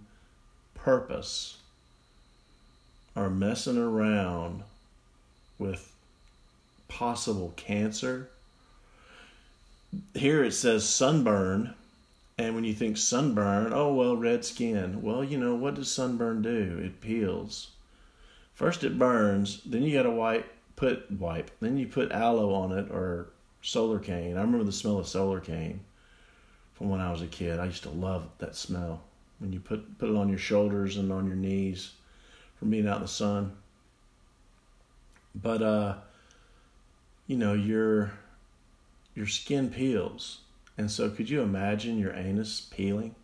purpose 0.75 1.59
are 3.15 3.29
messing 3.29 3.77
around 3.77 4.63
with 5.57 5.93
possible 6.89 7.53
cancer. 7.55 8.27
Here 10.13 10.43
it 10.43 10.51
says 10.51 10.89
sunburn, 10.89 11.73
and 12.37 12.53
when 12.53 12.63
you 12.63 12.73
think 12.73 12.97
sunburn, 12.97 13.73
oh 13.73 13.93
well, 13.93 14.15
red 14.15 14.45
skin. 14.45 15.01
Well, 15.01 15.23
you 15.23 15.37
know, 15.37 15.55
what 15.55 15.75
does 15.75 15.91
sunburn 15.91 16.41
do? 16.41 16.79
It 16.83 17.01
peels. 17.01 17.71
First 18.53 18.83
it 18.83 18.97
burns, 18.97 19.61
then 19.65 19.83
you 19.83 19.93
gotta 19.95 20.11
wipe, 20.11 20.51
put 20.75 21.11
wipe, 21.11 21.51
then 21.59 21.77
you 21.77 21.87
put 21.87 22.11
aloe 22.11 22.53
on 22.53 22.71
it 22.71 22.89
or 22.91 23.29
Solarcaine. 23.63 24.37
I 24.37 24.41
remember 24.41 24.63
the 24.63 24.71
smell 24.71 24.97
of 24.97 25.05
Solarcaine 25.05 25.79
from 26.73 26.89
when 26.89 27.01
I 27.01 27.11
was 27.11 27.21
a 27.21 27.27
kid. 27.27 27.59
I 27.59 27.65
used 27.65 27.83
to 27.83 27.89
love 27.89 28.27
that 28.37 28.55
smell 28.55 29.01
when 29.39 29.51
you 29.51 29.59
put 29.59 29.97
put 29.97 30.09
it 30.09 30.15
on 30.15 30.29
your 30.29 30.37
shoulders 30.37 30.97
and 30.97 31.11
on 31.11 31.27
your 31.27 31.35
knees 31.35 31.91
from 32.55 32.69
being 32.69 32.87
out 32.87 32.97
in 32.97 33.01
the 33.03 33.07
sun. 33.07 33.51
But 35.35 35.61
uh, 35.61 35.95
you 37.27 37.37
know 37.37 37.53
your 37.53 38.11
your 39.15 39.27
skin 39.27 39.69
peels, 39.69 40.41
and 40.77 40.89
so 40.91 41.09
could 41.09 41.29
you 41.29 41.41
imagine 41.41 41.97
your 41.97 42.13
anus 42.13 42.61
peeling? 42.61 43.15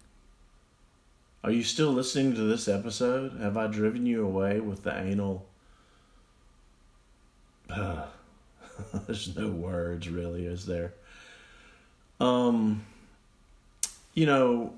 Are 1.43 1.51
you 1.51 1.63
still 1.63 1.91
listening 1.91 2.35
to 2.35 2.41
this 2.41 2.67
episode? 2.67 3.39
Have 3.39 3.57
I 3.57 3.67
driven 3.67 4.05
you 4.05 4.25
away 4.25 4.59
with 4.61 4.83
the 4.83 4.97
anal? 4.97 5.45
There's 9.07 9.35
no 9.35 9.49
words 9.49 10.09
really, 10.09 10.45
is 10.45 10.65
there? 10.65 10.93
Um, 12.19 12.85
you 14.13 14.25
know, 14.25 14.73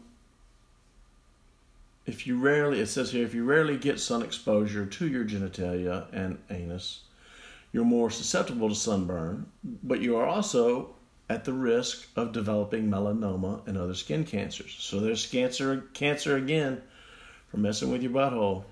if 2.05 2.25
you 2.25 2.39
rarely, 2.39 2.79
it 2.79 2.87
says 2.87 3.11
here, 3.11 3.23
if 3.23 3.33
you 3.33 3.43
rarely 3.43 3.77
get 3.77 3.99
sun 3.99 4.23
exposure 4.23 4.85
to 4.85 5.07
your 5.07 5.23
genitalia 5.23 6.07
and 6.11 6.39
anus, 6.49 7.01
you're 7.71 7.85
more 7.85 8.09
susceptible 8.09 8.69
to 8.69 8.75
sunburn, 8.75 9.45
but 9.83 10.01
you 10.01 10.15
are 10.15 10.25
also 10.25 10.94
at 11.27 11.43
the 11.43 11.53
risk 11.53 12.07
of 12.15 12.31
developing 12.31 12.89
melanoma 12.89 13.65
and 13.67 13.77
other 13.77 13.95
skin 13.95 14.23
cancers. 14.23 14.75
So 14.79 14.99
there's 14.99 15.25
cancer, 15.25 15.85
cancer 15.93 16.35
again 16.35 16.81
for 17.49 17.57
messing 17.57 17.91
with 17.91 18.03
your 18.03 18.11
butthole. 18.11 18.63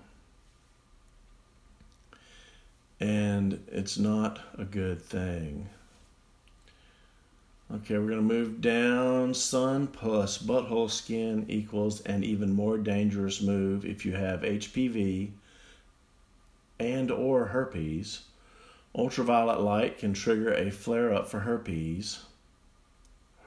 And 3.00 3.64
it's 3.68 3.98
not 3.98 4.40
a 4.58 4.64
good 4.64 5.02
thing. 5.02 5.68
Okay, 7.74 7.98
we're 7.98 8.08
going 8.08 8.18
to 8.18 8.22
move 8.22 8.62
down. 8.62 9.34
Sun 9.34 9.88
plus 9.88 10.38
butthole 10.38 10.92
skin 10.92 11.46
equals 11.48 12.02
an 12.02 12.24
even 12.24 12.54
more 12.54 12.78
dangerous 12.78 13.42
move 13.42 13.84
if 13.84 14.06
you 14.06 14.14
have 14.14 14.42
HPV 14.42 15.32
and 16.80 17.10
or 17.10 17.46
herpes. 17.46 18.22
Ultraviolet 18.96 19.62
light 19.62 19.98
can 19.98 20.14
trigger 20.14 20.54
a 20.54 20.70
flare 20.70 21.12
up 21.12 21.28
for 21.28 21.40
herpes. 21.40 22.20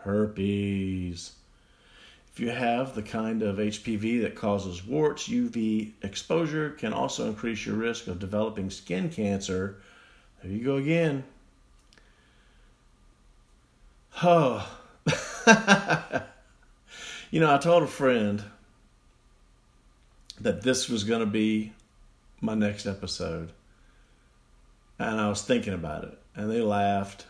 Herpes. 0.06 1.32
If 2.32 2.38
you 2.38 2.50
have 2.50 2.94
the 2.94 3.02
kind 3.02 3.42
of 3.42 3.56
HPV 3.56 4.22
that 4.22 4.36
causes 4.36 4.86
warts, 4.86 5.28
UV 5.28 5.92
exposure 6.02 6.70
can 6.70 6.92
also 6.92 7.26
increase 7.26 7.66
your 7.66 7.74
risk 7.74 8.06
of 8.06 8.18
developing 8.18 8.70
skin 8.70 9.10
cancer. 9.10 9.80
There 10.42 10.52
you 10.52 10.64
go 10.64 10.76
again. 10.76 11.24
Oh. 14.22 14.70
you 17.30 17.40
know, 17.40 17.52
I 17.52 17.58
told 17.58 17.82
a 17.82 17.88
friend 17.88 18.44
that 20.40 20.62
this 20.62 20.88
was 20.88 21.04
going 21.04 21.20
to 21.20 21.26
be 21.26 21.72
my 22.40 22.54
next 22.54 22.86
episode. 22.86 23.50
And 24.98 25.20
I 25.20 25.28
was 25.28 25.42
thinking 25.42 25.74
about 25.74 26.04
it. 26.04 26.18
And 26.36 26.50
they 26.50 26.60
laughed. 26.60 27.26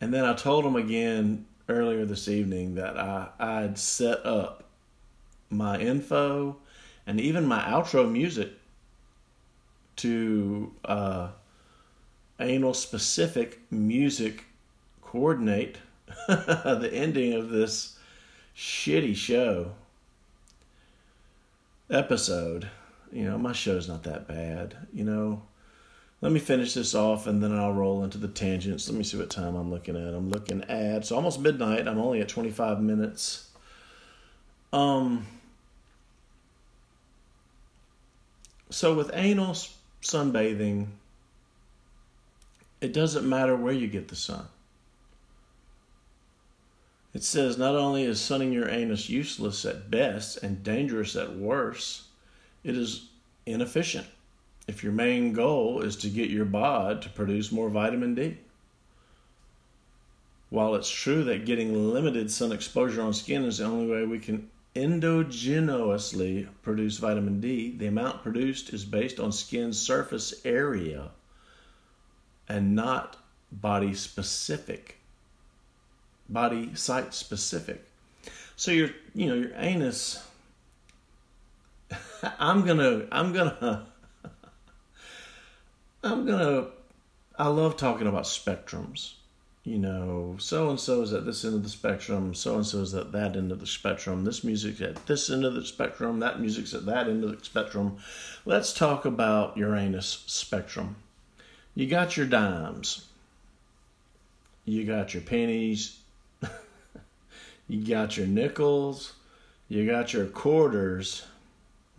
And 0.00 0.12
then 0.12 0.24
I 0.24 0.34
told 0.34 0.64
them 0.64 0.76
again 0.76 1.46
earlier 1.70 2.04
this 2.04 2.28
evening 2.28 2.74
that 2.74 2.98
I, 2.98 3.28
I'd 3.38 3.78
set 3.78 4.24
up 4.26 4.64
my 5.48 5.78
info 5.78 6.56
and 7.06 7.20
even 7.20 7.46
my 7.46 7.60
outro 7.60 8.10
music 8.10 8.50
to 9.96 10.72
uh, 10.84 11.28
anal 12.38 12.74
specific 12.74 13.60
music 13.70 14.44
coordinate 15.02 15.78
the 16.28 16.90
ending 16.92 17.34
of 17.34 17.50
this 17.50 17.98
shitty 18.56 19.14
show 19.14 19.72
episode. 21.90 22.68
You 23.12 23.24
know, 23.24 23.38
my 23.38 23.52
show's 23.52 23.88
not 23.88 24.04
that 24.04 24.28
bad. 24.28 24.76
You 24.92 25.04
know, 25.04 25.42
let 26.22 26.32
me 26.32 26.40
finish 26.40 26.74
this 26.74 26.94
off 26.94 27.26
and 27.26 27.42
then 27.42 27.52
I'll 27.52 27.72
roll 27.72 28.04
into 28.04 28.18
the 28.18 28.28
tangents. 28.28 28.88
Let 28.88 28.98
me 28.98 29.04
see 29.04 29.16
what 29.16 29.30
time 29.30 29.56
I'm 29.56 29.70
looking 29.70 29.96
at. 29.96 30.14
I'm 30.14 30.28
looking 30.28 30.62
at 30.64 30.96
it's 30.96 31.12
almost 31.12 31.40
midnight. 31.40 31.88
I'm 31.88 31.98
only 31.98 32.20
at 32.20 32.28
25 32.28 32.80
minutes. 32.80 33.48
Um. 34.72 35.26
So 38.68 38.94
with 38.94 39.10
anal 39.14 39.56
sunbathing, 40.02 40.86
it 42.80 42.92
doesn't 42.92 43.28
matter 43.28 43.56
where 43.56 43.72
you 43.72 43.88
get 43.88 44.08
the 44.08 44.16
sun. 44.16 44.46
It 47.12 47.24
says 47.24 47.58
not 47.58 47.74
only 47.74 48.04
is 48.04 48.20
sunning 48.20 48.52
your 48.52 48.68
anus 48.68 49.08
useless 49.08 49.64
at 49.64 49.90
best 49.90 50.36
and 50.44 50.62
dangerous 50.62 51.16
at 51.16 51.34
worst, 51.34 52.02
it 52.62 52.76
is 52.76 53.08
inefficient 53.46 54.06
if 54.68 54.82
your 54.82 54.92
main 54.92 55.32
goal 55.32 55.80
is 55.80 55.96
to 55.96 56.08
get 56.08 56.30
your 56.30 56.44
bod 56.44 57.02
to 57.02 57.08
produce 57.08 57.52
more 57.52 57.68
vitamin 57.68 58.14
D. 58.14 58.38
While 60.48 60.74
it's 60.74 60.90
true 60.90 61.24
that 61.24 61.44
getting 61.44 61.92
limited 61.92 62.30
sun 62.30 62.52
exposure 62.52 63.02
on 63.02 63.12
skin 63.12 63.44
is 63.44 63.58
the 63.58 63.64
only 63.64 63.90
way 63.90 64.04
we 64.04 64.18
can 64.18 64.50
endogenously 64.74 66.48
produce 66.62 66.98
vitamin 66.98 67.40
D, 67.40 67.76
the 67.76 67.86
amount 67.86 68.22
produced 68.22 68.72
is 68.72 68.84
based 68.84 69.20
on 69.20 69.32
skin 69.32 69.72
surface 69.72 70.34
area 70.44 71.10
and 72.48 72.74
not 72.74 73.16
body 73.52 73.94
specific 73.94 75.00
body 76.30 76.74
site 76.74 77.12
specific. 77.12 77.84
So 78.56 78.70
your 78.70 78.90
you 79.14 79.26
know 79.26 79.34
your 79.34 79.52
anus. 79.56 80.24
I'm 82.38 82.64
gonna 82.64 83.06
I'm 83.10 83.32
gonna 83.32 83.86
I'm 86.02 86.26
gonna 86.26 86.68
I 87.38 87.48
love 87.48 87.76
talking 87.76 88.06
about 88.06 88.24
spectrums. 88.24 89.14
You 89.62 89.78
know, 89.78 90.36
so 90.38 90.70
and 90.70 90.80
so 90.80 91.02
is 91.02 91.12
at 91.12 91.26
this 91.26 91.44
end 91.44 91.54
of 91.54 91.62
the 91.62 91.68
spectrum, 91.68 92.34
so 92.34 92.56
and 92.56 92.66
so 92.66 92.78
is 92.78 92.94
at 92.94 93.12
that 93.12 93.36
end 93.36 93.52
of 93.52 93.60
the 93.60 93.66
spectrum. 93.66 94.24
This 94.24 94.42
music's 94.42 94.80
at 94.80 95.06
this 95.06 95.28
end 95.28 95.44
of 95.44 95.54
the 95.54 95.64
spectrum, 95.64 96.20
that 96.20 96.40
music's 96.40 96.72
at 96.72 96.86
that 96.86 97.08
end 97.08 97.22
of 97.24 97.38
the 97.38 97.44
spectrum. 97.44 97.98
Let's 98.46 98.72
talk 98.72 99.04
about 99.04 99.58
Uranus 99.58 100.24
spectrum. 100.26 100.96
You 101.74 101.86
got 101.86 102.16
your 102.16 102.24
dimes, 102.24 103.06
you 104.64 104.84
got 104.84 105.12
your 105.12 105.22
pennies, 105.22 105.98
you 107.68 107.86
got 107.86 108.16
your 108.16 108.26
nickels, 108.26 109.12
you 109.68 109.86
got 109.86 110.14
your 110.14 110.24
quarters. 110.24 111.26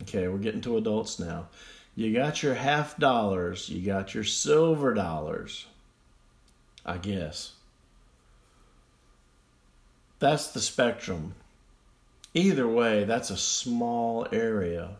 Okay, 0.02 0.26
we're 0.26 0.38
getting 0.38 0.60
to 0.62 0.78
adults 0.78 1.20
now. 1.20 1.46
You 1.94 2.12
got 2.14 2.42
your 2.42 2.54
half 2.54 2.96
dollars, 2.96 3.68
you 3.68 3.84
got 3.84 4.14
your 4.14 4.24
silver 4.24 4.94
dollars. 4.94 5.66
I 6.84 6.98
guess. 6.98 7.52
That's 10.18 10.48
the 10.48 10.60
spectrum. 10.60 11.34
Either 12.34 12.66
way, 12.66 13.04
that's 13.04 13.30
a 13.30 13.36
small 13.36 14.26
area 14.32 14.96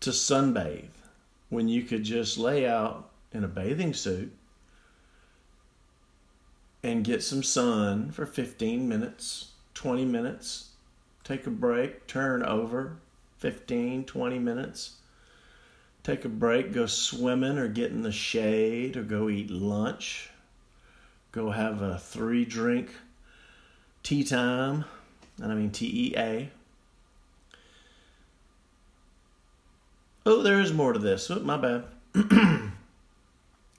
to 0.00 0.10
sunbathe 0.10 0.90
when 1.48 1.68
you 1.68 1.82
could 1.82 2.04
just 2.04 2.36
lay 2.36 2.66
out 2.66 3.08
in 3.32 3.42
a 3.42 3.48
bathing 3.48 3.94
suit 3.94 4.32
and 6.82 7.04
get 7.04 7.22
some 7.22 7.42
sun 7.42 8.10
for 8.10 8.26
15 8.26 8.88
minutes, 8.88 9.52
20 9.74 10.04
minutes, 10.04 10.70
take 11.24 11.46
a 11.46 11.50
break, 11.50 12.06
turn 12.06 12.42
over 12.42 12.98
15, 13.38 14.04
20 14.04 14.38
minutes, 14.38 14.96
take 16.06 16.24
a 16.24 16.28
break, 16.28 16.72
go 16.72 16.86
swimming 16.86 17.58
or 17.58 17.66
get 17.66 17.90
in 17.90 18.02
the 18.02 18.12
shade 18.12 18.96
or 18.96 19.02
go 19.02 19.28
eat 19.28 19.50
lunch, 19.50 20.30
go 21.32 21.50
have 21.50 21.82
a 21.82 21.98
three 21.98 22.44
drink 22.44 22.90
tea 24.04 24.22
time, 24.22 24.84
and 25.42 25.50
I 25.50 25.56
mean 25.56 25.72
T 25.72 25.86
E 25.86 26.14
A. 26.16 26.50
Oh, 30.24 30.42
there 30.42 30.60
is 30.60 30.72
more 30.72 30.92
to 30.92 30.98
this. 30.98 31.28
Oh, 31.28 31.40
my 31.40 31.56
bad. 31.56 31.84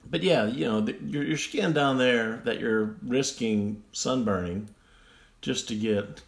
but 0.10 0.22
yeah, 0.22 0.48
you 0.48 0.66
know, 0.66 0.82
the, 0.82 0.98
your 1.06 1.24
your 1.24 1.38
skin 1.38 1.72
down 1.72 1.98
there 1.98 2.42
that 2.44 2.60
you're 2.60 2.98
risking 3.04 3.84
sunburning 3.94 4.68
just 5.40 5.70
to 5.70 5.76
get 5.76 6.24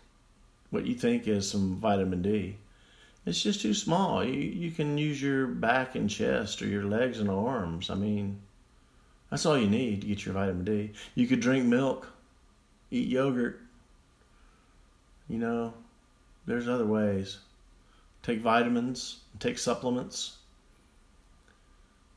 what 0.69 0.85
you 0.85 0.95
think 0.95 1.27
is 1.27 1.49
some 1.49 1.75
vitamin 1.75 2.21
D. 2.21 2.55
It's 3.29 3.43
just 3.43 3.61
too 3.61 3.75
small. 3.75 4.23
You 4.23 4.33
you 4.33 4.71
can 4.71 4.97
use 4.97 5.21
your 5.21 5.45
back 5.45 5.93
and 5.93 6.09
chest 6.09 6.63
or 6.63 6.67
your 6.67 6.85
legs 6.85 7.19
and 7.19 7.29
arms. 7.29 7.91
I 7.91 7.95
mean, 7.95 8.41
that's 9.29 9.45
all 9.45 9.55
you 9.55 9.69
need 9.69 10.01
to 10.01 10.07
get 10.07 10.25
your 10.25 10.33
vitamin 10.33 10.65
D. 10.65 10.93
You 11.13 11.27
could 11.27 11.39
drink 11.39 11.63
milk, 11.65 12.07
eat 12.89 13.07
yogurt. 13.07 13.61
You 15.27 15.37
know, 15.37 15.75
there's 16.47 16.67
other 16.67 16.87
ways. 16.87 17.37
Take 18.23 18.41
vitamins, 18.41 19.19
take 19.37 19.59
supplements. 19.59 20.37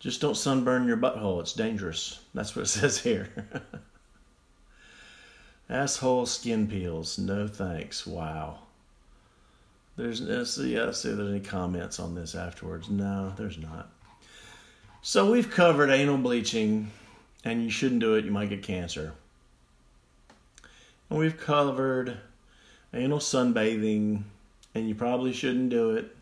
Just 0.00 0.22
don't 0.22 0.36
sunburn 0.36 0.88
your 0.88 0.96
butthole. 0.96 1.40
It's 1.40 1.52
dangerous. 1.52 2.20
That's 2.32 2.56
what 2.56 2.62
it 2.62 2.68
says 2.80 2.98
here. 2.98 3.28
Asshole 5.68 6.24
skin 6.24 6.66
peels. 6.66 7.18
No 7.18 7.46
thanks. 7.46 8.06
Wow. 8.06 8.60
There's 10.02 10.20
uh, 10.20 10.24
let's 10.24 10.50
see, 10.50 10.76
let's 10.80 11.00
see 11.00 11.10
if 11.10 11.16
there's 11.16 11.30
any 11.30 11.38
comments 11.38 12.00
on 12.00 12.16
this 12.16 12.34
afterwards. 12.34 12.90
No, 12.90 13.32
there's 13.36 13.56
not. 13.56 13.88
So 15.00 15.30
we've 15.30 15.48
covered 15.48 15.90
anal 15.90 16.18
bleaching, 16.18 16.90
and 17.44 17.62
you 17.62 17.70
shouldn't 17.70 18.00
do 18.00 18.14
it. 18.14 18.24
You 18.24 18.32
might 18.32 18.48
get 18.48 18.64
cancer. 18.64 19.14
And 21.08 21.20
we've 21.20 21.38
covered 21.38 22.16
anal 22.92 23.20
sunbathing, 23.20 24.24
and 24.74 24.88
you 24.88 24.96
probably 24.96 25.32
shouldn't 25.32 25.70
do 25.70 25.92
it 25.92 26.16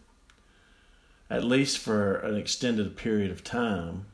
at 1.31 1.45
least 1.45 1.79
for 1.79 2.17
an 2.17 2.37
extended 2.37 2.99
period 2.99 3.31
of 3.31 3.43
time. 3.43 4.05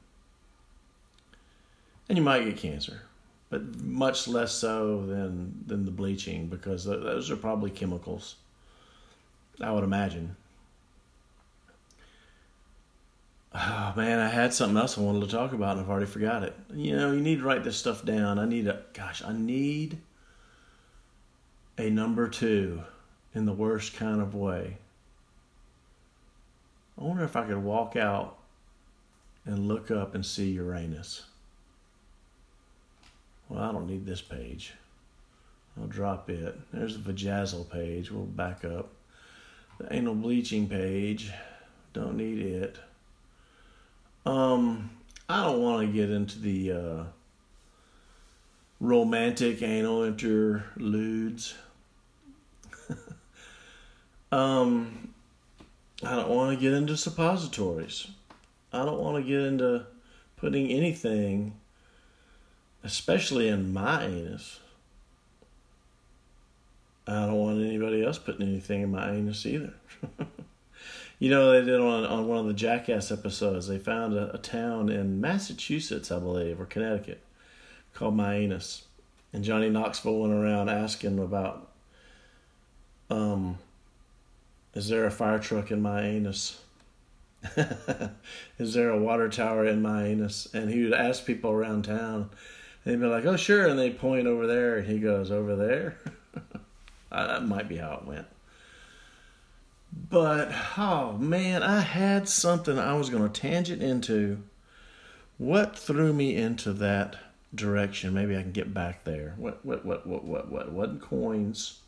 And 2.08 2.16
you 2.16 2.22
might 2.22 2.44
get 2.44 2.56
cancer, 2.56 3.02
but 3.50 3.82
much 3.82 4.28
less 4.28 4.52
so 4.52 5.04
than, 5.06 5.64
than 5.66 5.86
the 5.86 5.90
bleaching 5.90 6.46
because 6.46 6.84
those 6.84 7.32
are 7.32 7.36
probably 7.36 7.70
chemicals, 7.70 8.36
I 9.60 9.72
would 9.72 9.84
imagine. 9.84 10.36
Oh 13.54 13.94
man, 13.96 14.18
I 14.18 14.28
had 14.28 14.52
something 14.52 14.76
else 14.76 14.98
I 14.98 15.00
wanted 15.00 15.22
to 15.22 15.34
talk 15.34 15.52
about 15.52 15.72
and 15.72 15.80
I've 15.80 15.90
already 15.90 16.06
forgot 16.06 16.42
it. 16.42 16.54
You 16.74 16.94
know, 16.96 17.12
you 17.12 17.20
need 17.20 17.38
to 17.38 17.44
write 17.44 17.64
this 17.64 17.76
stuff 17.76 18.04
down. 18.04 18.38
I 18.38 18.44
need 18.44 18.66
a, 18.66 18.82
gosh, 18.92 19.22
I 19.24 19.32
need 19.32 19.98
a 21.78 21.88
number 21.88 22.28
two 22.28 22.82
in 23.34 23.46
the 23.46 23.52
worst 23.52 23.94
kind 23.94 24.20
of 24.20 24.34
way. 24.34 24.76
I 26.98 27.04
wonder 27.04 27.24
if 27.24 27.36
I 27.36 27.46
could 27.46 27.62
walk 27.62 27.96
out 27.96 28.38
and 29.46 29.68
look 29.68 29.90
up 29.90 30.14
and 30.14 30.24
see 30.24 30.50
Uranus. 30.50 31.24
Well, 33.48 33.62
I 33.62 33.72
don't 33.72 33.86
need 33.86 34.04
this 34.04 34.20
page. 34.20 34.74
I'll 35.78 35.86
drop 35.86 36.28
it. 36.28 36.58
There's 36.72 36.98
the 36.98 37.12
Vajazzle 37.12 37.70
page. 37.70 38.10
We'll 38.10 38.24
back 38.24 38.64
up. 38.64 38.90
The 39.78 39.92
anal 39.92 40.14
bleaching 40.14 40.68
page. 40.68 41.30
Don't 41.92 42.16
need 42.16 42.38
it. 42.38 42.78
Um, 44.24 44.90
I 45.28 45.44
don't 45.44 45.62
want 45.62 45.86
to 45.86 45.92
get 45.92 46.10
into 46.10 46.38
the 46.38 46.72
uh, 46.72 47.04
romantic 48.80 49.62
anal 49.62 50.02
interludes. 50.02 51.54
um, 54.32 55.12
I 56.02 56.16
don't 56.16 56.28
want 56.28 56.56
to 56.56 56.60
get 56.60 56.72
into 56.72 56.96
suppositories. 56.96 58.08
I 58.72 58.84
don't 58.84 59.00
want 59.00 59.16
to 59.16 59.22
get 59.28 59.40
into 59.40 59.86
putting 60.36 60.70
anything, 60.70 61.54
especially 62.84 63.48
in 63.48 63.72
my 63.72 64.04
anus. 64.04 64.60
I 67.06 67.26
don't 67.26 67.34
want 67.34 67.60
anybody 67.60 68.04
else 68.04 68.18
putting 68.18 68.46
anything 68.46 68.82
in 68.82 68.90
my 68.90 69.10
anus 69.12 69.46
either. 69.46 69.74
you 71.18 71.30
know, 71.30 71.52
they 71.52 71.64
did 71.64 71.80
on, 71.80 72.04
on 72.04 72.26
one 72.26 72.38
of 72.38 72.46
the 72.46 72.54
Jackass 72.54 73.12
episodes, 73.12 73.68
they 73.68 73.78
found 73.78 74.14
a, 74.14 74.34
a 74.34 74.38
town 74.38 74.88
in 74.88 75.20
Massachusetts, 75.20 76.10
I 76.10 76.18
believe, 76.18 76.60
or 76.60 76.66
Connecticut, 76.66 77.22
called 77.94 78.16
Mianus. 78.16 78.82
And 79.32 79.44
Johnny 79.44 79.70
Knoxville 79.70 80.18
went 80.18 80.32
around 80.32 80.68
asking 80.68 81.18
about 81.18 81.70
um, 83.08 83.58
is 84.74 84.88
there 84.88 85.06
a 85.06 85.10
fire 85.10 85.38
truck 85.38 85.70
in 85.70 85.80
my 85.80 86.02
anus? 86.02 86.60
Is 88.58 88.74
there 88.74 88.90
a 88.90 88.98
water 88.98 89.28
tower 89.28 89.64
in 89.66 89.80
my 89.80 90.04
anus? 90.04 90.48
And 90.52 90.70
he 90.70 90.82
would 90.84 90.92
ask 90.92 91.24
people 91.24 91.50
around 91.50 91.84
town. 91.84 92.30
And 92.84 92.92
he'd 92.92 93.00
be 93.00 93.06
like, 93.06 93.24
oh, 93.24 93.36
sure. 93.36 93.66
And 93.66 93.78
they 93.78 93.90
point 93.90 94.26
over 94.26 94.46
there. 94.46 94.78
And 94.78 94.88
he 94.88 94.98
goes, 94.98 95.30
over 95.30 95.56
there? 95.56 95.98
Uh, 97.16 97.26
that 97.28 97.48
might 97.48 97.66
be 97.66 97.78
how 97.78 97.94
it 97.94 98.06
went. 98.06 98.26
But 100.10 100.52
oh 100.76 101.12
man, 101.12 101.62
I 101.62 101.80
had 101.80 102.28
something 102.28 102.78
I 102.78 102.92
was 102.92 103.08
going 103.08 103.22
to 103.22 103.40
tangent 103.40 103.82
into. 103.82 104.42
What 105.38 105.78
threw 105.78 106.12
me 106.12 106.36
into 106.36 106.74
that 106.74 107.16
direction? 107.54 108.12
Maybe 108.12 108.36
I 108.36 108.42
can 108.42 108.52
get 108.52 108.74
back 108.74 109.04
there. 109.04 109.32
What 109.38 109.64
what 109.64 109.86
what 109.86 110.06
what 110.06 110.26
what 110.26 110.52
what? 110.52 110.72
Wasn't 110.72 111.00
coins. 111.00 111.78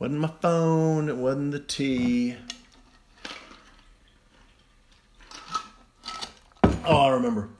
Wasn't 0.00 0.18
my 0.18 0.32
phone. 0.42 1.08
It 1.08 1.16
wasn't 1.16 1.52
the 1.52 1.60
tea. 1.60 2.34
Oh, 6.84 6.96
I 6.96 7.10
remember. 7.10 7.50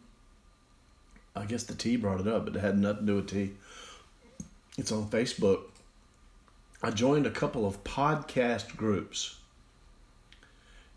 I 1.36 1.44
guess 1.44 1.62
the 1.62 1.74
tea 1.74 1.94
brought 1.94 2.20
it 2.20 2.26
up, 2.26 2.46
but 2.46 2.56
it 2.56 2.60
had 2.60 2.76
nothing 2.76 3.06
to 3.06 3.12
do 3.12 3.16
with 3.16 3.30
tea. 3.30 3.52
It's 4.76 4.90
on 4.90 5.08
Facebook. 5.08 5.69
I 6.82 6.90
joined 6.90 7.26
a 7.26 7.30
couple 7.30 7.66
of 7.66 7.84
podcast 7.84 8.76
groups. 8.76 9.36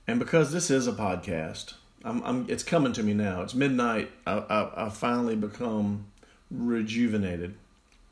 And 0.08 0.20
because 0.20 0.52
this 0.52 0.70
is 0.70 0.88
a 0.88 0.94
podcast, 0.94 1.74
I'm, 2.06 2.24
I'm, 2.24 2.46
it's 2.50 2.64
coming 2.64 2.94
to 2.94 3.04
me 3.04 3.14
now. 3.14 3.42
It's 3.42 3.54
midnight. 3.54 4.12
I, 4.26 4.34
I, 4.34 4.86
I 4.86 4.90
finally 4.90 5.36
become 5.36 6.06
rejuvenated. 6.50 7.56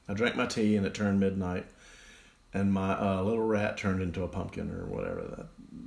I 0.10 0.14
drank 0.14 0.36
my 0.36 0.46
tea 0.46 0.76
and 0.76 0.86
it 0.86 0.94
turned 0.94 1.20
midnight, 1.20 1.66
and 2.54 2.74
my 2.74 3.00
uh, 3.00 3.22
little 3.22 3.44
rat 3.44 3.78
turned 3.78 4.02
into 4.02 4.24
a 4.24 4.28
pumpkin 4.28 4.70
or 4.72 4.86
whatever 4.86 5.22
that 5.22 5.46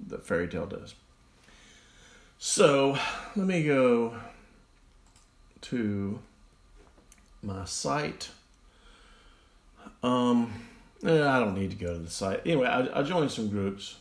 the 0.09 0.19
fairy 0.19 0.49
tale 0.49 0.67
does. 0.67 0.95
So 2.39 2.99
let 3.37 3.47
me 3.47 3.63
go 3.65 4.15
to 5.63 6.19
my 7.43 7.65
site. 7.67 8.31
Um, 10.03 10.53
eh, 11.05 11.29
I 11.29 11.39
don't 11.39 11.55
need 11.55 11.71
to 11.71 11.77
go 11.77 11.93
to 11.93 11.99
the 11.99 12.11
site. 12.11 12.41
Anyway, 12.45 12.67
I, 12.67 13.01
I 13.01 13.03
joined 13.03 13.31
some 13.31 13.49
groups, 13.49 13.97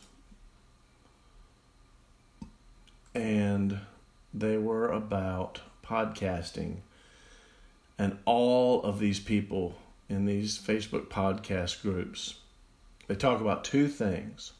and 3.14 3.78
they 4.32 4.56
were 4.56 4.88
about 4.88 5.60
podcasting. 5.84 6.76
And 7.98 8.18
all 8.24 8.82
of 8.82 8.98
these 8.98 9.20
people 9.20 9.76
in 10.08 10.24
these 10.24 10.58
Facebook 10.58 11.06
podcast 11.06 11.82
groups, 11.82 12.34
they 13.06 13.14
talk 13.14 13.40
about 13.40 13.64
two 13.64 13.88
things 13.88 14.52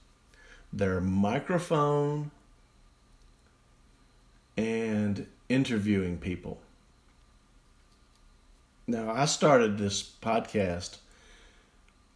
their 0.72 1.00
microphone 1.00 2.32
and 4.56 5.26
interviewing 5.48 6.18
people. 6.18 6.58
Now, 8.86 9.10
I 9.10 9.24
started 9.24 9.78
this 9.78 10.02
podcast 10.02 10.98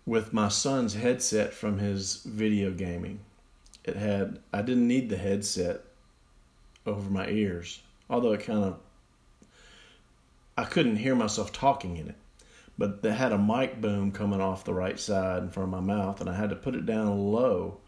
with 0.08 0.32
my 0.32 0.48
son's 0.48 0.94
headset 0.94 1.52
from 1.52 1.78
his 1.78 2.22
video 2.24 2.70
gaming. 2.70 3.20
It 3.84 3.94
had, 3.94 4.38
I 4.54 4.62
didn't 4.62 4.88
need 4.88 5.10
the 5.10 5.18
headset 5.18 5.84
over 6.86 7.10
my 7.10 7.28
ears, 7.28 7.82
although 8.08 8.32
it 8.32 8.42
kind 8.42 8.64
of, 8.64 8.78
I 10.56 10.64
couldn't 10.64 10.96
hear 10.96 11.14
myself 11.14 11.52
talking 11.52 11.98
in 11.98 12.08
it. 12.08 12.14
But 12.78 13.00
it 13.02 13.10
had 13.12 13.32
a 13.32 13.38
mic 13.38 13.82
boom 13.82 14.10
coming 14.10 14.40
off 14.40 14.64
the 14.64 14.72
right 14.72 14.98
side 14.98 15.42
in 15.42 15.50
front 15.50 15.72
of 15.74 15.84
my 15.84 15.94
mouth, 15.94 16.22
and 16.22 16.30
I 16.30 16.34
had 16.34 16.50
to 16.50 16.56
put 16.56 16.74
it 16.74 16.86
down 16.86 17.30
low 17.30 17.78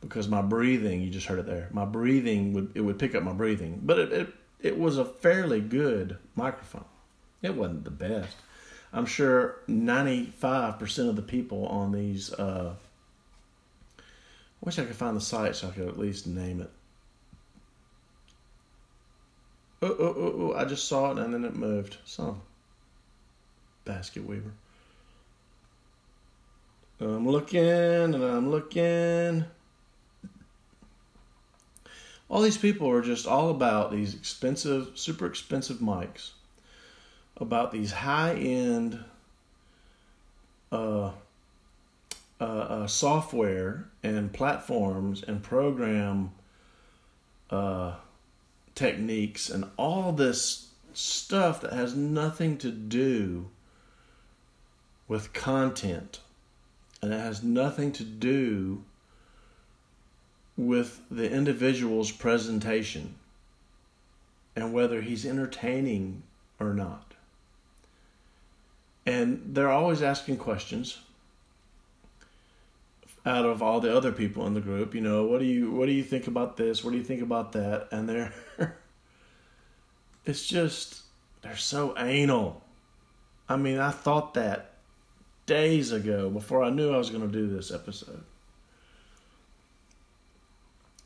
because 0.00 0.28
my 0.28 0.42
breathing, 0.42 1.00
you 1.00 1.10
just 1.10 1.26
heard 1.26 1.40
it 1.40 1.46
there, 1.46 1.68
my 1.72 1.84
breathing 1.84 2.52
would, 2.52 2.70
it 2.76 2.82
would 2.82 2.98
pick 2.98 3.16
up 3.16 3.24
my 3.24 3.32
breathing. 3.32 3.80
But 3.82 3.98
it, 3.98 4.12
it, 4.12 4.34
it 4.60 4.78
was 4.78 4.98
a 4.98 5.04
fairly 5.04 5.60
good 5.60 6.16
microphone. 6.36 6.84
It 7.42 7.56
wasn't 7.56 7.84
the 7.84 7.90
best. 7.90 8.36
I'm 8.92 9.06
sure 9.06 9.60
95% 9.68 11.08
of 11.08 11.16
the 11.16 11.22
people 11.22 11.66
on 11.66 11.92
these. 11.92 12.32
Uh, 12.32 12.74
I 13.98 14.02
wish 14.62 14.78
I 14.78 14.84
could 14.84 14.96
find 14.96 15.16
the 15.16 15.20
site 15.20 15.56
so 15.56 15.68
I 15.68 15.70
could 15.72 15.88
at 15.88 15.98
least 15.98 16.26
name 16.26 16.60
it. 16.60 16.70
Oh, 19.82 19.94
oh, 19.98 20.14
oh, 20.16 20.34
oh, 20.38 20.54
I 20.56 20.64
just 20.64 20.88
saw 20.88 21.10
it 21.10 21.18
and 21.18 21.34
then 21.34 21.44
it 21.44 21.54
moved. 21.54 21.98
Some 22.04 22.40
basket 23.84 24.26
weaver. 24.26 24.52
I'm 26.98 27.28
looking 27.28 27.60
and 27.60 28.14
I'm 28.14 28.50
looking. 28.50 29.44
All 32.28 32.40
these 32.40 32.56
people 32.56 32.90
are 32.90 33.02
just 33.02 33.26
all 33.26 33.50
about 33.50 33.92
these 33.92 34.14
expensive, 34.14 34.92
super 34.94 35.26
expensive 35.26 35.76
mics 35.78 36.30
about 37.38 37.72
these 37.72 37.92
high 37.92 38.34
end 38.34 39.02
uh, 40.72 41.10
uh, 42.40 42.44
uh, 42.44 42.86
software 42.86 43.88
and 44.02 44.32
platforms 44.32 45.22
and 45.22 45.42
program 45.42 46.32
uh, 47.50 47.94
techniques 48.74 49.48
and 49.48 49.64
all 49.76 50.12
this 50.12 50.70
stuff 50.92 51.60
that 51.60 51.72
has 51.72 51.94
nothing 51.94 52.56
to 52.58 52.70
do 52.70 53.48
with 55.08 55.32
content. 55.32 56.20
And 57.02 57.12
it 57.12 57.20
has 57.20 57.42
nothing 57.42 57.92
to 57.92 58.04
do 58.04 58.82
with 60.56 61.02
the 61.10 61.30
individual's 61.30 62.10
presentation 62.10 63.14
and 64.56 64.72
whether 64.72 65.02
he's 65.02 65.26
entertaining 65.26 66.22
or 66.58 66.72
not 66.72 67.05
and 69.06 69.40
they're 69.54 69.70
always 69.70 70.02
asking 70.02 70.36
questions 70.36 70.98
out 73.24 73.44
of 73.44 73.62
all 73.62 73.80
the 73.80 73.96
other 73.96 74.12
people 74.12 74.46
in 74.46 74.54
the 74.54 74.60
group 74.60 74.94
you 74.94 75.00
know 75.00 75.24
what 75.24 75.38
do 75.38 75.46
you 75.46 75.70
what 75.70 75.86
do 75.86 75.92
you 75.92 76.02
think 76.02 76.26
about 76.26 76.56
this? 76.56 76.84
What 76.84 76.90
do 76.90 76.96
you 76.96 77.04
think 77.04 77.22
about 77.22 77.52
that? 77.52 77.88
And 77.90 78.08
they're 78.08 78.34
it's 80.24 80.46
just 80.46 81.02
they're 81.42 81.56
so 81.56 81.94
anal. 81.96 82.62
I 83.48 83.56
mean 83.56 83.78
i 83.78 83.90
thought 83.90 84.34
that 84.34 84.72
days 85.46 85.92
ago 85.92 86.28
before 86.28 86.64
i 86.64 86.70
knew 86.70 86.92
i 86.92 86.98
was 86.98 87.10
going 87.10 87.22
to 87.22 87.32
do 87.32 87.46
this 87.46 87.70
episode. 87.70 88.24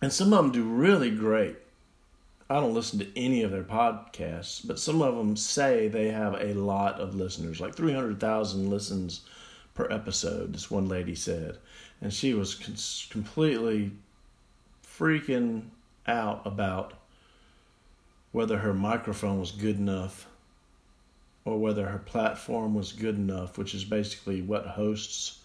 And 0.03 0.11
some 0.11 0.33
of 0.33 0.43
them 0.43 0.53
do 0.53 0.65
really 0.65 1.11
great 1.11 1.59
I 2.51 2.55
don't 2.55 2.75
listen 2.75 2.99
to 2.99 3.07
any 3.17 3.45
of 3.45 3.53
their 3.53 3.63
podcasts, 3.63 4.67
but 4.67 4.81
some 4.81 5.03
of 5.03 5.15
them 5.15 5.37
say 5.37 5.87
they 5.87 6.09
have 6.09 6.35
a 6.35 6.55
lot 6.55 6.99
of 6.99 7.15
listeners, 7.15 7.61
like 7.61 7.77
300,000 7.77 8.69
listens 8.69 9.21
per 9.75 9.87
episode, 9.89 10.53
this 10.53 10.69
one 10.69 10.89
lady 10.89 11.15
said. 11.15 11.59
And 12.01 12.13
she 12.13 12.35
was 12.35 12.57
con- 12.57 12.75
completely 13.11 13.93
freaking 14.85 15.63
out 16.09 16.45
about 16.45 16.95
whether 18.33 18.59
her 18.59 18.75
microphone 18.75 19.39
was 19.39 19.53
good 19.53 19.77
enough 19.77 20.27
or 21.45 21.57
whether 21.57 21.87
her 21.87 21.99
platform 21.99 22.75
was 22.75 22.91
good 22.91 23.15
enough, 23.15 23.59
which 23.59 23.77
is 23.77 23.85
basically 23.85 24.43
what 24.43 24.67
hosts 24.67 25.39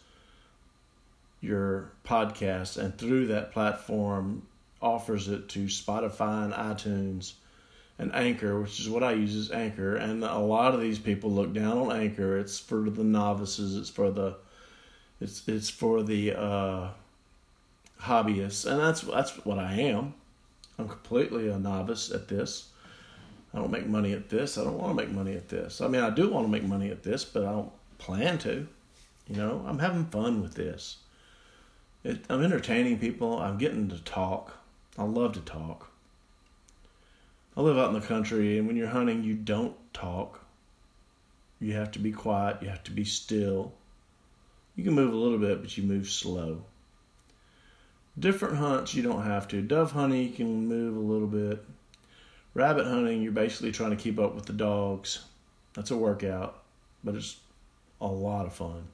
your 1.40 1.92
podcast. 2.04 2.78
And 2.78 2.98
through 2.98 3.28
that 3.28 3.52
platform, 3.52 4.42
offers 4.86 5.28
it 5.28 5.50
to 5.50 5.66
Spotify 5.66 6.46
and 6.46 6.54
iTunes 6.54 7.34
and 7.98 8.14
Anchor, 8.14 8.62
which 8.62 8.80
is 8.80 8.88
what 8.88 9.04
I 9.04 9.14
use 9.14 9.36
as 9.36 9.52
Anchor. 9.52 9.96
And 9.96 10.24
a 10.24 10.38
lot 10.38 10.74
of 10.74 10.82
these 10.82 11.00
people 11.00 11.32
look 11.32 11.54
down 11.54 11.78
on 11.78 11.92
Anchor. 11.92 12.38
It's 12.38 12.60
for 12.60 12.90
the 12.90 13.04
novices. 13.04 13.76
It's 13.76 13.90
for 13.90 14.12
the 14.12 14.38
it's 15.20 15.48
it's 15.48 15.70
for 15.70 16.04
the 16.04 16.34
uh, 16.34 16.90
hobbyists, 18.02 18.70
and 18.70 18.80
that's 18.80 19.02
that's 19.02 19.32
what 19.46 19.60
I 19.60 19.74
am. 19.74 20.14
I'm 20.78 20.88
completely 20.90 21.50
a 21.50 21.58
novice 21.58 22.12
at 22.12 22.28
this. 22.28 22.70
I 23.54 23.60
don't 23.60 23.72
make 23.72 23.88
money 23.88 24.12
at 24.12 24.30
this. 24.30 24.58
I 24.58 24.66
don't 24.66 24.78
want 24.78 24.98
to 24.98 25.04
make 25.04 25.14
money 25.14 25.34
at 25.36 25.48
this. 25.48 25.80
I 25.80 25.88
mean, 25.88 26.02
I 26.02 26.10
do 26.10 26.30
want 26.30 26.46
to 26.46 26.52
make 26.52 26.64
money 26.64 26.92
at 26.92 27.04
this, 27.04 27.24
but 27.24 27.44
I 27.44 27.52
don't 27.52 27.72
plan 27.98 28.38
to. 28.40 28.68
You 29.28 29.36
know, 29.38 29.66
I'm 29.66 29.80
having 29.80 30.06
fun 30.06 30.42
with 30.42 30.54
this. 30.56 30.98
It, 32.04 32.26
I'm 32.30 32.44
entertaining 32.44 33.00
people. 33.00 33.40
I'm 33.40 33.58
getting 33.58 33.88
to 33.90 33.98
talk. 34.04 34.58
I 34.98 35.04
love 35.04 35.34
to 35.34 35.42
talk. 35.42 35.92
I 37.58 37.62
live 37.62 37.78
out 37.78 37.94
in 37.94 38.00
the 38.00 38.06
country, 38.06 38.58
and 38.58 38.68
when 38.68 38.76
you're 38.76 38.88
hunting, 38.88 39.24
you 39.24 39.34
don't 39.34 39.76
talk. 39.94 40.42
You 41.60 41.74
have 41.74 41.92
to 41.92 42.00
be 42.00 42.12
quiet, 42.12 42.62
you 42.62 42.70
have 42.70 42.84
to 42.86 42.92
be 42.92 43.06
still. 43.06 43.74
You 44.76 44.84
can 44.84 44.94
move 44.94 45.14
a 45.14 45.18
little 45.18 45.38
bit, 45.38 45.62
but 45.62 45.78
you 45.78 45.84
move 45.84 46.10
slow. 46.10 46.64
Different 48.18 48.58
hunts, 48.58 48.94
you 48.94 49.04
don't 49.04 49.24
have 49.24 49.48
to. 49.50 49.62
Dove 49.62 49.92
hunting, 49.92 50.22
you 50.22 50.30
can 50.30 50.68
move 50.68 50.96
a 50.96 51.00
little 51.00 51.28
bit. 51.28 51.64
Rabbit 52.54 52.86
hunting, 52.86 53.22
you're 53.22 53.32
basically 53.32 53.72
trying 53.72 53.90
to 53.90 53.96
keep 53.98 54.20
up 54.20 54.36
with 54.36 54.46
the 54.46 54.54
dogs. 54.54 55.24
That's 55.74 55.92
a 55.92 55.98
workout, 55.98 56.62
but 57.04 57.16
it's 57.16 57.38
a 58.00 58.08
lot 58.08 58.46
of 58.46 58.54
fun. 58.54 58.88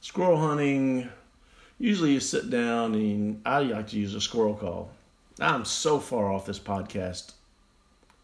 Squirrel 0.00 0.38
hunting, 0.38 1.08
usually 1.78 2.12
you 2.12 2.20
sit 2.20 2.50
down 2.50 2.94
and 2.94 3.42
I 3.44 3.60
like 3.60 3.88
to 3.88 3.98
use 3.98 4.14
a 4.14 4.20
squirrel 4.20 4.54
call. 4.54 4.92
I'm 5.42 5.64
so 5.64 5.98
far 5.98 6.32
off 6.32 6.46
this 6.46 6.60
podcast 6.60 7.32